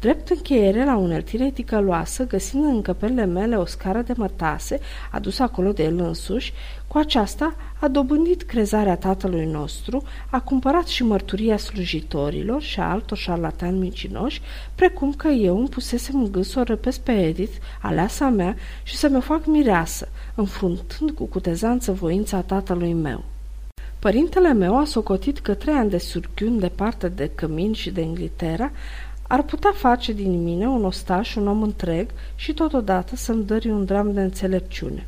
Drept 0.00 0.28
încheiere 0.28 0.84
la 0.84 0.96
uneltire 0.96 1.50
ticăloasă, 1.50 2.26
găsind 2.26 2.64
în 2.64 2.74
încăperile 2.74 3.24
mele 3.24 3.56
o 3.56 3.64
scară 3.64 4.02
de 4.02 4.12
mătase, 4.16 4.80
adusă 5.10 5.42
acolo 5.42 5.72
de 5.72 5.82
el 5.82 5.98
însuși, 5.98 6.52
cu 6.86 6.98
aceasta 6.98 7.54
a 7.80 7.88
dobândit 7.88 8.42
crezarea 8.42 8.96
tatălui 8.96 9.44
nostru, 9.44 10.02
a 10.30 10.40
cumpărat 10.40 10.86
și 10.86 11.04
mărturia 11.04 11.56
slujitorilor 11.56 12.62
și 12.62 12.80
a 12.80 12.90
altor 12.90 13.18
șarlatani 13.18 13.78
micinoși, 13.78 14.40
precum 14.74 15.12
că 15.12 15.28
eu 15.28 15.58
îmi 15.58 15.68
pusesem 15.68 16.20
în 16.20 16.32
gând 16.32 16.44
să 16.44 16.58
o 16.58 16.62
răpesc 16.62 17.00
pe 17.00 17.12
Edith, 17.12 17.56
aleasa 17.82 18.28
mea, 18.28 18.56
și 18.82 18.96
să 18.96 19.08
mi-o 19.08 19.20
fac 19.20 19.46
mireasă, 19.46 20.08
înfruntând 20.34 21.10
cu 21.10 21.24
cutezanță 21.24 21.92
voința 21.92 22.40
tatălui 22.40 22.92
meu. 22.92 23.24
Părintele 24.04 24.52
meu 24.52 24.78
a 24.78 24.84
socotit 24.84 25.38
că 25.38 25.54
trei 25.54 25.74
ani 25.74 25.90
de 25.90 25.98
surchiuni 25.98 26.58
departe 26.60 27.08
de 27.08 27.30
cămin 27.34 27.72
și 27.72 27.90
de 27.90 28.00
Inglaterra 28.00 28.70
ar 29.34 29.42
putea 29.42 29.72
face 29.74 30.12
din 30.12 30.42
mine 30.42 30.66
un 30.66 30.84
ostaș, 30.84 31.34
un 31.34 31.48
om 31.48 31.62
întreg 31.62 32.10
și 32.34 32.52
totodată 32.52 33.16
să-mi 33.16 33.44
dări 33.44 33.70
un 33.70 33.84
dram 33.84 34.12
de 34.12 34.20
înțelepciune. 34.20 35.06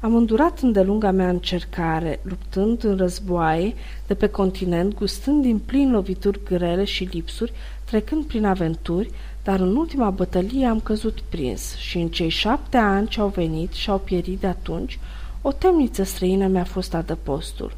Am 0.00 0.14
îndurat 0.14 0.60
îndelunga 0.60 1.10
mea 1.10 1.28
încercare, 1.28 2.20
luptând 2.22 2.84
în 2.84 2.96
războaie 2.96 3.74
de 4.06 4.14
pe 4.14 4.28
continent, 4.28 4.94
gustând 4.94 5.42
din 5.42 5.58
plin 5.58 5.90
lovituri 5.90 6.40
grele 6.44 6.84
și 6.84 7.04
lipsuri, 7.04 7.52
trecând 7.84 8.24
prin 8.24 8.44
aventuri, 8.44 9.10
dar 9.42 9.60
în 9.60 9.76
ultima 9.76 10.10
bătălie 10.10 10.66
am 10.66 10.80
căzut 10.80 11.20
prins 11.28 11.76
și 11.76 11.98
în 11.98 12.08
cei 12.08 12.28
șapte 12.28 12.76
ani 12.76 13.08
ce 13.08 13.20
au 13.20 13.28
venit 13.28 13.72
și 13.72 13.90
au 13.90 13.98
pierit 13.98 14.40
de 14.40 14.46
atunci, 14.46 14.98
o 15.42 15.52
temniță 15.52 16.02
străină 16.02 16.46
mi-a 16.46 16.64
fost 16.64 16.94
adăpostul. 16.94 17.72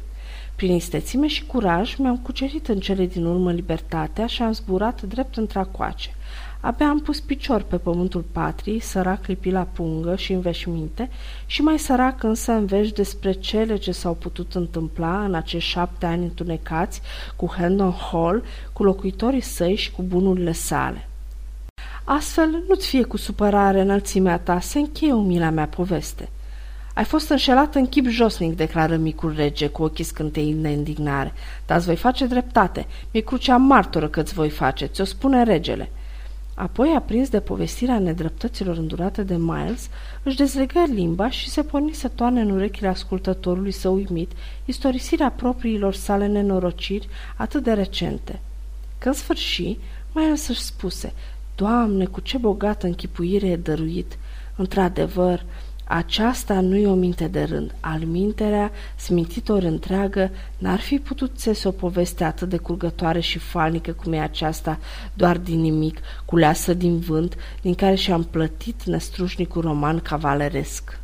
Prin 0.57 0.71
istețime 0.71 1.27
și 1.27 1.45
curaj 1.45 1.95
mi-am 1.95 2.17
cucerit 2.17 2.67
în 2.67 2.79
cele 2.79 3.05
din 3.05 3.25
urmă 3.25 3.51
libertatea 3.51 4.25
și 4.25 4.41
am 4.41 4.51
zburat 4.51 5.01
drept 5.01 5.37
într-acoace. 5.37 6.15
Abia 6.59 6.87
am 6.87 6.99
pus 6.99 7.19
picior 7.19 7.61
pe 7.61 7.77
pământul 7.77 8.25
patriei, 8.31 8.79
sărac 8.79 9.25
lipit 9.25 9.51
la 9.51 9.67
pungă 9.73 10.15
și 10.15 10.33
în 10.33 10.39
veșminte, 10.39 11.09
și 11.45 11.61
mai 11.61 11.79
sărac 11.79 12.23
însă 12.23 12.51
în 12.51 12.65
vești 12.65 12.93
despre 12.93 13.31
cele 13.31 13.75
ce 13.75 13.91
s-au 13.91 14.13
putut 14.13 14.55
întâmpla 14.55 15.23
în 15.23 15.33
acești 15.33 15.69
șapte 15.69 16.05
ani 16.05 16.23
întunecați 16.23 17.01
cu 17.35 17.53
Hendon 17.57 17.93
Hall, 18.11 18.43
cu 18.73 18.83
locuitorii 18.83 19.41
săi 19.41 19.75
și 19.75 19.91
cu 19.91 20.01
bunurile 20.01 20.51
sale. 20.51 21.07
Astfel, 22.03 22.63
nu-ți 22.67 22.87
fie 22.87 23.03
cu 23.03 23.17
supărare 23.17 23.81
înălțimea 23.81 24.39
ta, 24.39 24.59
se 24.59 24.79
încheie 24.79 25.13
umila 25.13 25.49
mea 25.49 25.67
poveste. 25.67 26.29
Ai 26.97 27.03
fost 27.03 27.29
înșelat 27.29 27.75
în 27.75 27.87
chip 27.87 28.07
josnic, 28.07 28.55
declară 28.55 28.95
micul 28.95 29.33
rege, 29.35 29.67
cu 29.67 29.83
ochii 29.83 30.03
scântei 30.03 30.53
de 30.53 30.69
indignare. 30.69 31.33
Dar 31.65 31.77
îți 31.77 31.85
voi 31.85 31.95
face 31.95 32.25
dreptate. 32.25 32.85
Mi-e 33.11 33.21
crucea 33.21 33.57
martoră 33.57 34.07
că 34.07 34.19
îți 34.19 34.33
voi 34.33 34.49
face, 34.49 34.85
ți-o 34.85 35.03
spune 35.03 35.43
regele. 35.43 35.89
Apoi, 36.53 36.93
aprins 36.95 37.29
de 37.29 37.39
povestirea 37.39 37.99
nedreptăților 37.99 38.77
îndurate 38.77 39.23
de 39.23 39.35
Miles, 39.37 39.89
își 40.23 40.35
dezlegă 40.35 40.83
limba 40.87 41.29
și 41.29 41.49
se 41.49 41.63
porni 41.63 41.93
să 41.93 42.07
toane 42.07 42.41
în 42.41 42.49
urechile 42.49 42.87
ascultătorului 42.87 43.71
să 43.71 43.89
uimit 43.89 44.31
istorisirea 44.65 45.29
propriilor 45.29 45.93
sale 45.93 46.27
nenorociri 46.27 47.07
atât 47.35 47.63
de 47.63 47.73
recente. 47.73 48.39
Când 48.97 49.15
sfârși, 49.15 49.77
Miles 50.13 50.47
își 50.47 50.61
spuse, 50.61 51.13
Doamne, 51.55 52.05
cu 52.05 52.19
ce 52.19 52.37
bogată 52.37 52.85
închipuire 52.85 53.47
e 53.47 53.55
dăruit! 53.55 54.17
Într-adevăr, 54.55 55.45
aceasta 55.87 56.59
nu 56.59 56.75
e 56.75 56.87
o 56.87 56.93
minte 56.93 57.27
de 57.27 57.43
rând. 57.43 57.75
Al 57.79 57.99
minterea, 57.99 58.71
smintitor 58.95 59.63
întreagă, 59.63 60.31
n-ar 60.57 60.79
fi 60.79 60.99
putut 60.99 61.31
țese 61.35 61.67
o 61.67 61.71
poveste 61.71 62.23
atât 62.23 62.49
de 62.49 62.57
curgătoare 62.57 63.19
și 63.19 63.39
falnică 63.39 63.91
cum 63.91 64.13
e 64.13 64.19
aceasta, 64.19 64.79
doar 65.13 65.37
din 65.37 65.59
nimic, 65.59 65.99
culeasă 66.25 66.73
din 66.73 66.99
vânt, 66.99 67.35
din 67.61 67.75
care 67.75 67.95
și-am 67.95 68.23
plătit 68.23 68.83
năstrușnicul 68.83 69.61
roman 69.61 69.99
cavaleresc. 69.99 70.99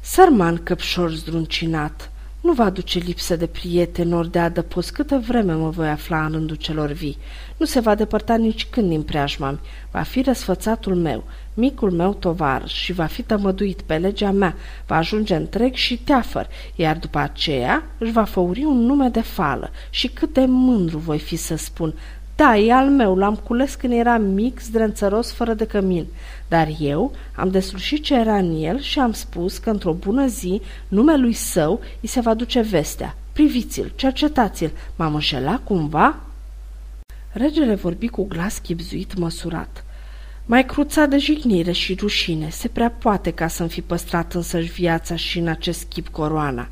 Sărman 0.00 0.56
căpșor 0.62 1.10
zdruncinat, 1.10 2.10
nu 2.40 2.52
va 2.52 2.70
duce 2.70 2.98
lipsă 2.98 3.36
de 3.36 3.46
prieteni 3.46 4.14
ori 4.14 4.30
de 4.30 4.38
adăpost 4.38 4.92
câtă 4.92 5.22
vreme 5.26 5.52
mă 5.52 5.68
voi 5.68 5.88
afla 5.88 6.24
în 6.24 6.32
rândul 6.32 6.56
celor 6.56 6.90
vii. 6.92 7.18
Nu 7.56 7.66
se 7.66 7.80
va 7.80 7.94
depărta 7.94 8.36
nici 8.36 8.66
când 8.70 8.88
din 8.88 9.02
preajma 9.02 9.58
Va 9.90 10.02
fi 10.02 10.22
răsfățatul 10.22 10.94
meu, 10.94 11.24
micul 11.54 11.90
meu 11.90 12.14
tovar 12.14 12.68
și 12.68 12.92
va 12.92 13.04
fi 13.04 13.22
tămăduit 13.22 13.82
pe 13.82 13.96
legea 13.96 14.30
mea, 14.30 14.54
va 14.86 14.96
ajunge 14.96 15.34
întreg 15.34 15.74
și 15.74 15.98
teafăr, 15.98 16.48
iar 16.74 16.96
după 16.96 17.18
aceea 17.18 17.84
își 17.98 18.12
va 18.12 18.24
făuri 18.24 18.64
un 18.64 18.78
nume 18.78 19.08
de 19.08 19.20
fală. 19.20 19.70
Și 19.90 20.08
cât 20.08 20.32
de 20.32 20.44
mândru 20.46 20.98
voi 20.98 21.18
fi 21.18 21.36
să 21.36 21.56
spun, 21.56 21.94
da, 22.38 22.56
e 22.56 22.72
al 22.72 22.90
meu, 22.90 23.16
l-am 23.16 23.34
cules 23.34 23.74
când 23.74 23.92
era 23.92 24.18
mic, 24.18 24.60
zdrențăros, 24.60 25.32
fără 25.32 25.54
de 25.54 25.66
cămin. 25.66 26.06
Dar 26.48 26.68
eu 26.80 27.12
am 27.34 27.50
deslușit 27.50 28.02
ce 28.02 28.14
era 28.14 28.36
în 28.36 28.62
el 28.62 28.80
și 28.80 28.98
am 28.98 29.12
spus 29.12 29.58
că 29.58 29.70
într-o 29.70 29.92
bună 29.92 30.26
zi 30.26 30.60
numelui 30.88 31.32
său 31.32 31.80
îi 32.00 32.08
se 32.08 32.20
va 32.20 32.34
duce 32.34 32.60
vestea. 32.60 33.16
Priviți-l, 33.32 33.92
cercetați-l, 33.94 34.70
m-am 34.96 35.14
înșelat 35.14 35.64
cumva? 35.64 36.16
Regele 37.32 37.74
vorbi 37.74 38.08
cu 38.08 38.24
glas 38.24 38.58
chipzuit 38.58 39.16
măsurat. 39.16 39.84
Mai 40.46 40.64
cruța 40.64 41.06
de 41.06 41.18
jignire 41.18 41.72
și 41.72 41.96
rușine, 42.00 42.48
se 42.50 42.68
prea 42.68 42.90
poate 42.90 43.30
ca 43.30 43.48
să-mi 43.48 43.68
fi 43.68 43.80
păstrat 43.80 44.34
însăși 44.34 44.72
viața 44.72 45.16
și 45.16 45.38
în 45.38 45.48
acest 45.48 45.84
chip 45.84 46.08
coroana. 46.08 46.68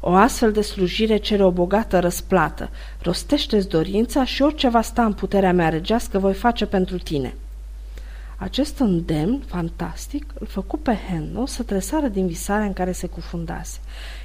O 0.00 0.12
astfel 0.12 0.52
de 0.52 0.60
slujire 0.60 1.16
cere 1.16 1.44
o 1.44 1.50
bogată 1.50 1.98
răsplată. 1.98 2.70
Rostește-ți 3.02 3.68
dorința 3.68 4.24
și 4.24 4.42
orice 4.42 4.68
va 4.68 4.82
sta 4.82 5.04
în 5.04 5.12
puterea 5.12 5.52
mea 5.52 5.68
regească 5.68 6.18
voi 6.18 6.34
face 6.34 6.66
pentru 6.66 6.98
tine. 6.98 7.34
Acest 8.38 8.78
îndemn 8.78 9.42
fantastic 9.46 10.32
îl 10.38 10.46
făcu 10.46 10.76
pe 10.78 10.98
Henno 11.08 11.46
să 11.46 11.62
tresară 11.62 12.08
din 12.08 12.26
visarea 12.26 12.66
în 12.66 12.72
care 12.72 12.92
se 12.92 13.06
cufundase. 13.06 13.78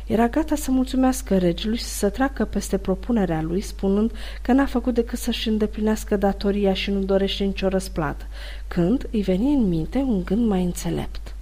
Era 0.05 0.27
gata 0.27 0.55
să 0.55 0.71
mulțumească 0.71 1.37
regelui 1.37 1.77
și 1.77 1.83
să 1.83 2.09
treacă 2.09 2.45
peste 2.45 2.77
propunerea 2.77 3.41
lui, 3.41 3.61
spunând 3.61 4.11
că 4.41 4.51
n-a 4.51 4.65
făcut 4.65 4.93
decât 4.93 5.19
să-și 5.19 5.47
îndeplinească 5.47 6.15
datoria 6.15 6.73
și 6.73 6.91
nu 6.91 6.99
dorește 6.99 7.43
nicio 7.43 7.67
răsplată, 7.67 8.25
când 8.67 9.07
îi 9.11 9.21
veni 9.21 9.53
în 9.53 9.67
minte 9.67 9.97
un 9.97 10.23
gând 10.23 10.47
mai 10.47 10.63
înțelept. 10.63 11.35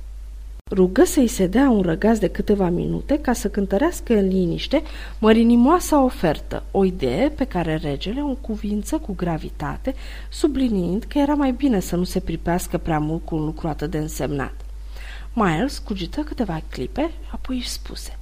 Rugă 0.72 1.04
să-i 1.04 1.28
se 1.28 1.48
dea 1.48 1.70
un 1.70 1.82
răgaz 1.82 2.20
de 2.20 2.28
câteva 2.28 2.70
minute 2.70 3.20
ca 3.20 3.34
să 3.34 3.50
cântărească 3.50 4.14
în 4.14 4.28
liniște 4.28 4.82
mărinimoasa 5.20 6.04
ofertă, 6.04 6.64
o 6.72 6.86
idee 6.86 7.30
pe 7.30 7.46
care 7.46 7.76
regele 7.76 8.22
o 8.24 8.34
cuvință 8.34 8.98
cu 8.98 9.14
gravitate, 9.14 9.94
subliniind 10.30 11.04
că 11.04 11.18
era 11.18 11.34
mai 11.34 11.52
bine 11.52 11.80
să 11.80 11.96
nu 11.96 12.04
se 12.04 12.20
pripească 12.20 12.78
prea 12.78 13.00
mult 13.00 13.26
cu 13.26 13.36
un 13.36 13.46
lucru 13.46 13.68
atât 13.68 13.92
de 13.92 13.98
însemnat. 13.98 14.54
Miles 15.34 15.78
cugită 15.78 16.22
câteva 16.22 16.62
clipe, 16.70 17.12
apoi 17.32 17.56
își 17.56 17.70
spuse– 17.70 18.18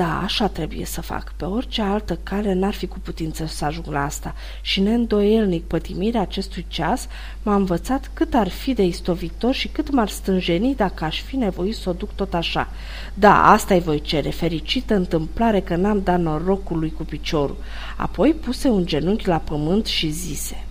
da, 0.00 0.20
așa 0.22 0.48
trebuie 0.48 0.84
să 0.84 1.00
fac. 1.00 1.32
Pe 1.36 1.44
orice 1.44 1.82
altă 1.82 2.18
cale 2.22 2.52
n-ar 2.52 2.72
fi 2.72 2.86
cu 2.86 2.98
putință 2.98 3.46
să 3.46 3.64
ajung 3.64 3.86
la 3.86 4.04
asta 4.04 4.34
și 4.60 4.80
neîndoielnic 4.80 5.64
pătimirea 5.64 6.20
acestui 6.20 6.64
ceas 6.68 7.06
m-a 7.42 7.54
învățat 7.54 8.10
cât 8.14 8.34
ar 8.34 8.48
fi 8.48 8.72
de 8.72 8.82
istovitor 8.82 9.54
și 9.54 9.68
cât 9.68 9.90
m-ar 9.90 10.08
stânjeni 10.08 10.74
dacă 10.74 11.04
aș 11.04 11.22
fi 11.22 11.36
nevoit 11.36 11.74
să 11.74 11.88
o 11.88 11.92
duc 11.92 12.12
tot 12.14 12.34
așa. 12.34 12.68
Da, 13.14 13.50
asta 13.50 13.74
i 13.74 13.80
voi 13.80 14.00
cere, 14.00 14.30
fericită 14.30 14.94
întâmplare 14.94 15.60
că 15.60 15.76
n-am 15.76 16.00
dat 16.04 16.20
norocului 16.20 16.92
cu 16.92 17.02
piciorul. 17.02 17.56
Apoi 17.96 18.34
puse 18.34 18.68
un 18.68 18.86
genunchi 18.86 19.28
la 19.28 19.36
pământ 19.36 19.86
și 19.86 20.10
zise– 20.10 20.64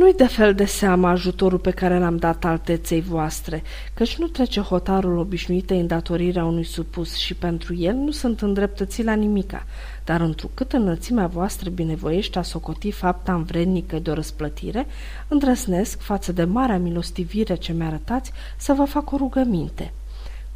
nu-i 0.00 0.14
de 0.14 0.26
fel 0.26 0.54
de 0.54 0.64
seamă 0.64 1.08
ajutorul 1.08 1.58
pe 1.58 1.70
care 1.70 1.98
l-am 1.98 2.16
dat 2.16 2.44
alteței 2.44 3.00
voastre, 3.00 3.62
căci 3.94 4.16
nu 4.16 4.26
trece 4.26 4.60
hotarul 4.60 5.18
obișnuită 5.18 5.74
îndatorirea 5.74 6.44
unui 6.44 6.64
supus 6.64 7.16
și 7.16 7.34
pentru 7.34 7.74
el 7.74 7.94
nu 7.94 8.10
sunt 8.10 8.40
îndreptății 8.40 9.04
la 9.04 9.14
nimica, 9.14 9.66
dar 10.04 10.20
întrucât 10.20 10.72
înălțimea 10.72 11.26
voastră 11.26 11.70
binevoiește 11.70 12.38
a 12.38 12.42
socoti 12.42 12.90
fapta 12.90 13.34
învrednică 13.34 13.98
de 13.98 14.10
o 14.10 14.14
răsplătire, 14.14 14.86
îndrăsnesc, 15.28 16.00
față 16.00 16.32
de 16.32 16.44
marea 16.44 16.78
milostivire 16.78 17.54
ce 17.54 17.72
mi-arătați, 17.72 18.32
să 18.56 18.72
vă 18.72 18.84
fac 18.84 19.12
o 19.12 19.16
rugăminte. 19.16 19.92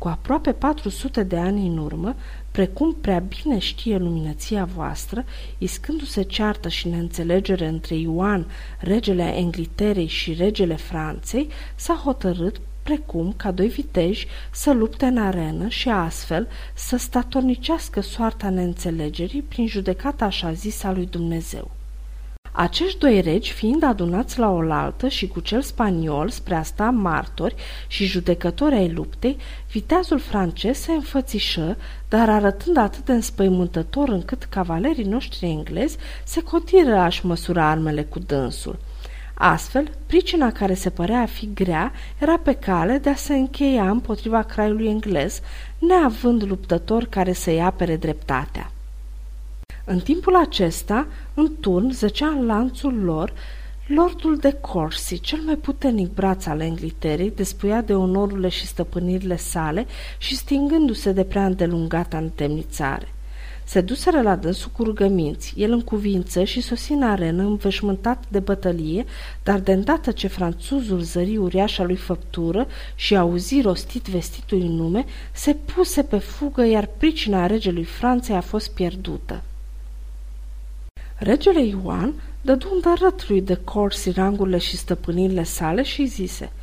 Cu 0.04 0.10
aproape 0.10 0.52
400 0.52 1.22
de 1.22 1.36
ani 1.36 1.66
în 1.66 1.78
urmă, 1.78 2.14
precum 2.50 2.96
prea 3.00 3.18
bine 3.18 3.58
știe 3.58 3.96
luminăția 3.96 4.64
voastră, 4.64 5.24
iscându-se 5.58 6.22
ceartă 6.22 6.68
și 6.68 6.88
neînțelegere 6.88 7.66
între 7.66 7.94
Ioan, 7.94 8.46
regele 8.78 9.22
Angliterei 9.22 10.06
și 10.06 10.34
regele 10.34 10.76
Franței, 10.76 11.48
s-a 11.74 11.94
hotărât 11.94 12.60
precum 12.82 13.32
ca 13.36 13.50
doi 13.50 13.68
viteji 13.68 14.26
să 14.50 14.72
lupte 14.72 15.06
în 15.06 15.18
arenă 15.18 15.68
și 15.68 15.88
astfel 15.88 16.48
să 16.74 16.96
statornicească 16.96 18.00
soarta 18.00 18.50
neînțelegerii 18.50 19.42
prin 19.42 19.66
judecata 19.66 20.24
așa 20.24 20.52
zisă 20.52 20.86
a 20.86 20.92
lui 20.92 21.06
Dumnezeu. 21.06 21.70
Acești 22.56 22.98
doi 22.98 23.20
regi, 23.20 23.52
fiind 23.52 23.82
adunați 23.82 24.38
la 24.38 24.50
oaltă 24.50 25.08
și 25.08 25.26
cu 25.28 25.40
cel 25.40 25.62
spaniol 25.62 26.28
spre 26.28 26.54
a 26.54 26.62
sta 26.62 26.90
martori 26.90 27.54
și 27.86 28.04
judecători 28.04 28.74
ai 28.74 28.92
luptei, 28.92 29.36
viteazul 29.70 30.18
francez 30.18 30.76
se 30.76 30.92
înfățișă, 30.92 31.76
dar 32.08 32.30
arătând 32.30 32.76
atât 32.76 33.04
de 33.04 33.12
înspăimântător 33.12 34.08
încât 34.08 34.42
cavalerii 34.42 35.04
noștri 35.04 35.46
englezi 35.46 35.96
se 36.24 36.42
cotiră 36.42 36.96
a-și 36.96 37.26
măsura 37.26 37.70
armele 37.70 38.02
cu 38.02 38.18
dânsul. 38.18 38.78
Astfel, 39.34 39.90
pricina 40.06 40.52
care 40.52 40.74
se 40.74 40.90
părea 40.90 41.20
a 41.20 41.26
fi 41.26 41.50
grea 41.54 41.92
era 42.18 42.38
pe 42.38 42.52
cale 42.52 42.98
de 42.98 43.10
a 43.10 43.14
se 43.14 43.34
încheia 43.34 43.90
împotriva 43.90 44.42
craiului 44.42 44.88
englez, 44.88 45.40
neavând 45.78 46.42
luptător 46.42 47.04
care 47.04 47.32
să-i 47.32 47.62
apere 47.62 47.96
dreptatea. 47.96 48.70
În 49.86 49.98
timpul 49.98 50.36
acesta, 50.36 51.06
în 51.34 51.50
turn, 51.60 51.90
zăcea 51.90 52.26
în 52.26 52.46
lanțul 52.46 53.02
lor 53.02 53.32
Lordul 53.86 54.36
de 54.36 54.52
Corsi, 54.52 55.20
cel 55.20 55.38
mai 55.44 55.56
puternic 55.56 56.14
braț 56.14 56.46
al 56.46 56.60
Angliterei, 56.60 57.30
despuiat 57.30 57.86
de 57.86 57.94
onorurile 57.94 58.48
și 58.48 58.66
stăpânirile 58.66 59.36
sale 59.36 59.86
și 60.18 60.36
stingându-se 60.36 61.12
de 61.12 61.24
prea 61.24 61.46
îndelungata 61.46 62.18
întemnițare. 62.18 63.08
Se 63.64 63.80
duseră 63.80 64.20
la 64.20 64.36
dânsul 64.36 64.70
cu 64.76 64.82
rugăminți. 64.82 65.54
El 65.56 65.72
în 65.72 65.80
cuvință 65.80 66.44
și 66.44 66.60
sosi 66.60 66.92
în 66.92 67.02
arenă, 67.02 67.42
înveșmântat 67.42 68.24
de 68.28 68.38
bătălie, 68.38 69.04
dar 69.42 69.60
de 69.60 69.72
îndată 69.72 70.10
ce 70.10 70.26
franțuzul 70.26 71.00
zări 71.00 71.36
uriașa 71.36 71.84
lui 71.84 71.96
făptură 71.96 72.66
și 72.94 73.16
auzi 73.16 73.60
rostit 73.60 74.06
vestitul 74.06 74.60
în 74.60 74.72
nume, 74.76 75.04
se 75.32 75.54
puse 75.54 76.02
pe 76.02 76.18
fugă, 76.18 76.64
iar 76.64 76.88
pricina 76.96 77.46
regelui 77.46 77.84
Franței 77.84 78.36
a 78.36 78.40
fost 78.40 78.70
pierdută. 78.70 79.42
Regele 81.24 81.64
Ioan 81.64 82.14
dădu 82.40 82.68
îndărăt 82.74 83.28
lui 83.28 83.40
de 83.40 83.54
Corsi 83.64 84.10
rangurile 84.10 84.58
și 84.58 84.76
stăpânirile 84.76 85.42
sale 85.42 85.82
și 85.82 86.06
zise– 86.06 86.52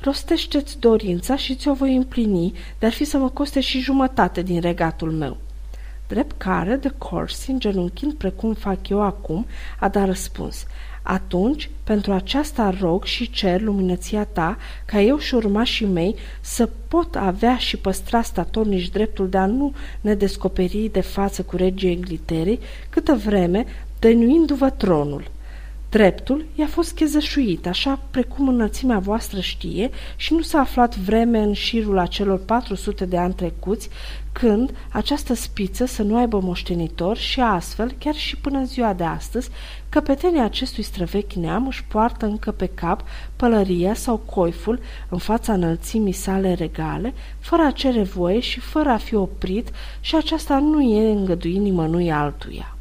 rostește-ți 0.00 0.78
dorința 0.78 1.36
și 1.36 1.54
ți-o 1.54 1.74
voi 1.74 1.96
împlini, 1.96 2.52
dar 2.78 2.92
fi 2.92 3.04
să 3.04 3.18
mă 3.18 3.28
coste 3.28 3.60
și 3.60 3.80
jumătate 3.80 4.42
din 4.42 4.60
regatul 4.60 5.10
meu. 5.10 5.36
Drept 6.08 6.38
care, 6.38 6.76
de 6.76 6.92
Corsi, 6.98 7.50
îngenunchind 7.50 8.12
precum 8.12 8.54
fac 8.54 8.88
eu 8.88 9.02
acum, 9.02 9.46
a 9.78 9.88
dat 9.88 10.06
răspuns. 10.06 10.66
Atunci, 11.02 11.70
pentru 11.84 12.12
aceasta 12.12 12.74
rog 12.80 13.04
și 13.04 13.30
cer 13.30 13.60
luminăția 13.60 14.24
ta, 14.24 14.56
ca 14.84 15.00
eu 15.00 15.18
și 15.18 15.34
urmașii 15.34 15.86
mei 15.86 16.16
să 16.40 16.68
pot 16.88 17.14
avea 17.16 17.56
și 17.56 17.76
păstra 17.76 18.22
statornici 18.22 18.88
dreptul 18.88 19.28
de 19.28 19.36
a 19.38 19.46
nu 19.46 19.74
ne 20.00 20.14
descoperi 20.14 20.88
de 20.92 21.00
față 21.00 21.42
cu 21.42 21.56
regii 21.56 21.90
Engliterei, 21.90 22.60
câtă 22.88 23.14
vreme, 23.14 23.66
dăinuindu-vă 23.98 24.70
tronul. 24.70 25.30
Dreptul 25.90 26.44
i-a 26.54 26.66
fost 26.66 26.94
chezășuit, 26.94 27.66
așa 27.66 28.00
precum 28.10 28.48
înălțimea 28.48 28.98
voastră 28.98 29.40
știe, 29.40 29.90
și 30.16 30.34
nu 30.34 30.40
s-a 30.40 30.58
aflat 30.58 30.96
vreme 30.96 31.38
în 31.38 31.52
șirul 31.52 31.98
acelor 31.98 32.38
400 32.38 33.04
de 33.04 33.16
ani 33.16 33.34
trecuți, 33.34 33.88
când 34.32 34.74
această 34.92 35.34
spiță 35.34 35.84
să 35.84 36.02
nu 36.02 36.16
aibă 36.16 36.40
moștenitor 36.40 37.16
și 37.16 37.40
astfel, 37.40 37.94
chiar 37.98 38.14
și 38.14 38.36
până 38.36 38.58
în 38.58 38.66
ziua 38.66 38.92
de 38.92 39.04
astăzi, 39.04 39.50
căpetenii 39.88 40.40
acestui 40.40 40.82
străvechi 40.82 41.32
neam 41.32 41.66
își 41.66 41.84
poartă 41.84 42.26
încă 42.26 42.50
pe 42.50 42.66
cap 42.66 43.02
pălăria 43.36 43.94
sau 43.94 44.16
coiful 44.16 44.80
în 45.08 45.18
fața 45.18 45.52
înălțimii 45.52 46.12
sale 46.12 46.54
regale, 46.54 47.14
fără 47.38 47.62
a 47.62 47.70
cere 47.70 48.02
voie 48.02 48.40
și 48.40 48.60
fără 48.60 48.88
a 48.88 48.96
fi 48.96 49.14
oprit 49.14 49.70
și 50.00 50.16
aceasta 50.16 50.58
nu 50.58 50.80
e 50.80 51.10
îngăduit 51.10 51.60
nimănui 51.60 52.12
altuia. 52.12 52.75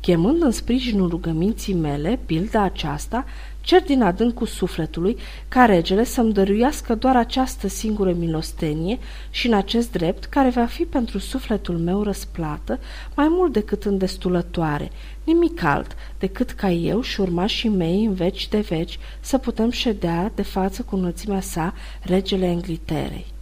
Chemând 0.00 0.42
în 0.42 0.50
sprijinul 0.50 1.08
rugăminții 1.08 1.74
mele, 1.74 2.18
pilda 2.26 2.62
aceasta, 2.62 3.24
cer 3.60 3.82
din 3.82 4.02
adâncul 4.02 4.46
sufletului 4.46 5.16
ca 5.48 5.64
regele 5.64 6.04
să-mi 6.04 6.32
dăruiască 6.32 6.94
doar 6.94 7.16
această 7.16 7.68
singură 7.68 8.12
milostenie 8.12 8.98
și 9.30 9.46
în 9.46 9.54
acest 9.54 9.92
drept, 9.92 10.24
care 10.24 10.48
va 10.48 10.64
fi 10.64 10.84
pentru 10.84 11.18
sufletul 11.18 11.78
meu 11.78 12.02
răsplată 12.02 12.78
mai 13.14 13.26
mult 13.28 13.52
decât 13.52 13.84
îndestulătoare, 13.84 14.90
nimic 15.24 15.62
alt 15.62 15.96
decât 16.18 16.50
ca 16.50 16.70
eu 16.70 17.00
și 17.00 17.20
urmașii 17.20 17.68
mei 17.68 18.04
în 18.04 18.14
veci 18.14 18.48
de 18.48 18.60
veci 18.60 18.98
să 19.20 19.38
putem 19.38 19.70
ședea 19.70 20.32
de 20.34 20.42
față 20.42 20.82
cu 20.82 20.96
înălțimea 20.96 21.40
sa 21.40 21.74
regele 22.02 22.46
Engliterei. 22.46 23.34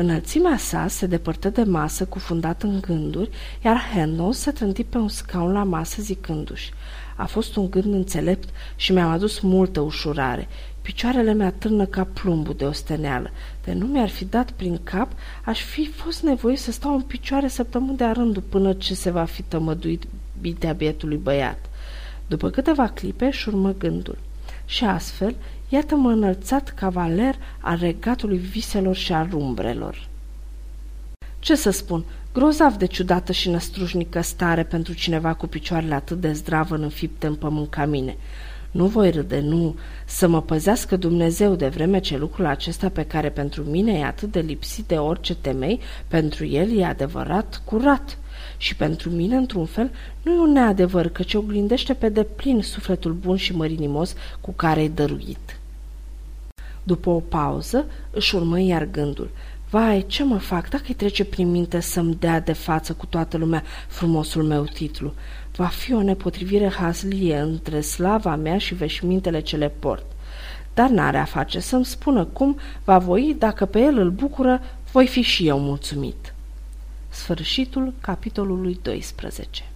Înălțimea 0.00 0.56
sa 0.56 0.88
se 0.88 1.06
depărtă 1.06 1.48
de 1.48 1.62
masă 1.62 2.04
cufundat 2.04 2.62
în 2.62 2.80
gânduri, 2.80 3.30
iar 3.64 3.76
Handel 3.76 4.32
se 4.32 4.50
trânti 4.50 4.84
pe 4.84 4.98
un 4.98 5.08
scaun 5.08 5.52
la 5.52 5.62
masă 5.62 6.02
zicându-și 6.02 6.72
A 7.16 7.26
fost 7.26 7.56
un 7.56 7.70
gând 7.70 7.94
înțelept 7.94 8.48
și 8.76 8.92
mi-a 8.92 9.10
adus 9.10 9.40
multă 9.40 9.80
ușurare. 9.80 10.48
Picioarele 10.82 11.32
mea 11.32 11.50
târnă 11.50 11.84
ca 11.84 12.04
plumbul 12.04 12.54
de 12.54 12.64
osteneală. 12.64 13.30
De 13.64 13.72
nu 13.72 13.86
mi-ar 13.86 14.08
fi 14.08 14.24
dat 14.24 14.50
prin 14.50 14.80
cap, 14.82 15.08
aș 15.44 15.62
fi 15.62 15.86
fost 15.86 16.22
nevoie 16.22 16.56
să 16.56 16.72
stau 16.72 16.94
în 16.94 17.02
picioare 17.02 17.48
săptămâni 17.48 17.96
de 17.96 18.04
rândul 18.04 18.42
până 18.48 18.72
ce 18.72 18.94
se 18.94 19.10
va 19.10 19.24
fi 19.24 19.42
tămăduit 19.42 20.04
bitea 20.40 20.72
bietului 20.72 21.16
băiat. 21.16 21.58
După 22.26 22.50
câteva 22.50 22.88
clipe 22.88 23.24
își 23.24 23.48
urmă 23.48 23.74
gândul. 23.78 24.18
Și 24.64 24.84
astfel, 24.84 25.34
iată-mă 25.72 26.10
înălțat 26.10 26.68
cavaler 26.68 27.34
al 27.60 27.78
regatului 27.80 28.38
viselor 28.38 28.96
și 28.96 29.12
al 29.12 29.28
umbrelor. 29.32 30.08
Ce 31.38 31.54
să 31.54 31.70
spun, 31.70 32.04
grozav 32.32 32.74
de 32.74 32.86
ciudată 32.86 33.32
și 33.32 33.50
năstrușnică 33.50 34.20
stare 34.20 34.64
pentru 34.64 34.92
cineva 34.92 35.34
cu 35.34 35.46
picioarele 35.46 35.94
atât 35.94 36.20
de 36.20 36.32
zdravă 36.32 36.74
înfipte 36.74 37.26
în 37.26 37.34
pământ 37.34 37.70
ca 37.70 37.84
mine. 37.84 38.16
Nu 38.70 38.86
voi 38.86 39.10
râde, 39.10 39.40
nu, 39.40 39.76
să 40.04 40.28
mă 40.28 40.42
păzească 40.42 40.96
Dumnezeu 40.96 41.54
de 41.54 41.68
vreme 41.68 42.00
ce 42.00 42.16
lucrul 42.16 42.46
acesta 42.46 42.88
pe 42.88 43.04
care 43.04 43.30
pentru 43.30 43.62
mine 43.62 43.92
e 43.92 44.04
atât 44.04 44.32
de 44.32 44.40
lipsit 44.40 44.84
de 44.86 44.96
orice 44.96 45.34
temei, 45.34 45.80
pentru 46.08 46.46
el 46.46 46.78
e 46.78 46.84
adevărat 46.84 47.62
curat. 47.64 48.18
Și 48.56 48.76
pentru 48.76 49.10
mine, 49.10 49.36
într-un 49.36 49.66
fel, 49.66 49.90
nu 50.22 50.32
e 50.32 50.38
un 50.38 50.52
neadevăr, 50.52 51.08
căci 51.08 51.34
oglindește 51.34 51.94
pe 51.94 52.08
deplin 52.08 52.62
sufletul 52.62 53.12
bun 53.12 53.36
și 53.36 53.56
mărinimos 53.56 54.14
cu 54.40 54.52
care 54.52 54.82
e 54.82 54.88
dăruit. 54.88 55.59
După 56.82 57.10
o 57.10 57.20
pauză, 57.20 57.86
își 58.10 58.34
urmă 58.34 58.60
iar 58.60 58.84
gândul. 58.84 59.30
Vai, 59.70 60.04
ce 60.06 60.24
mă 60.24 60.38
fac 60.38 60.68
dacă 60.68 60.84
îi 60.88 60.94
trece 60.94 61.24
prin 61.24 61.50
minte 61.50 61.80
să-mi 61.80 62.14
dea 62.14 62.40
de 62.40 62.52
față 62.52 62.92
cu 62.92 63.06
toată 63.06 63.36
lumea 63.36 63.62
frumosul 63.88 64.42
meu 64.42 64.64
titlu? 64.64 65.14
Va 65.56 65.66
fi 65.66 65.92
o 65.92 66.02
nepotrivire 66.02 66.68
haslie 66.68 67.38
între 67.38 67.80
slava 67.80 68.36
mea 68.36 68.58
și 68.58 68.74
veșmintele 68.74 69.40
ce 69.40 69.56
le 69.56 69.68
port. 69.68 70.06
Dar 70.74 70.88
n-are 70.88 71.18
a 71.18 71.24
face 71.24 71.60
să-mi 71.60 71.84
spună 71.84 72.24
cum 72.24 72.58
va 72.84 72.98
voi, 72.98 73.36
dacă 73.38 73.64
pe 73.64 73.80
el 73.80 73.98
îl 73.98 74.10
bucură, 74.10 74.60
voi 74.92 75.06
fi 75.06 75.20
și 75.20 75.46
eu 75.46 75.58
mulțumit. 75.58 76.34
Sfârșitul 77.08 77.92
capitolului 78.00 78.78
12 78.82 79.69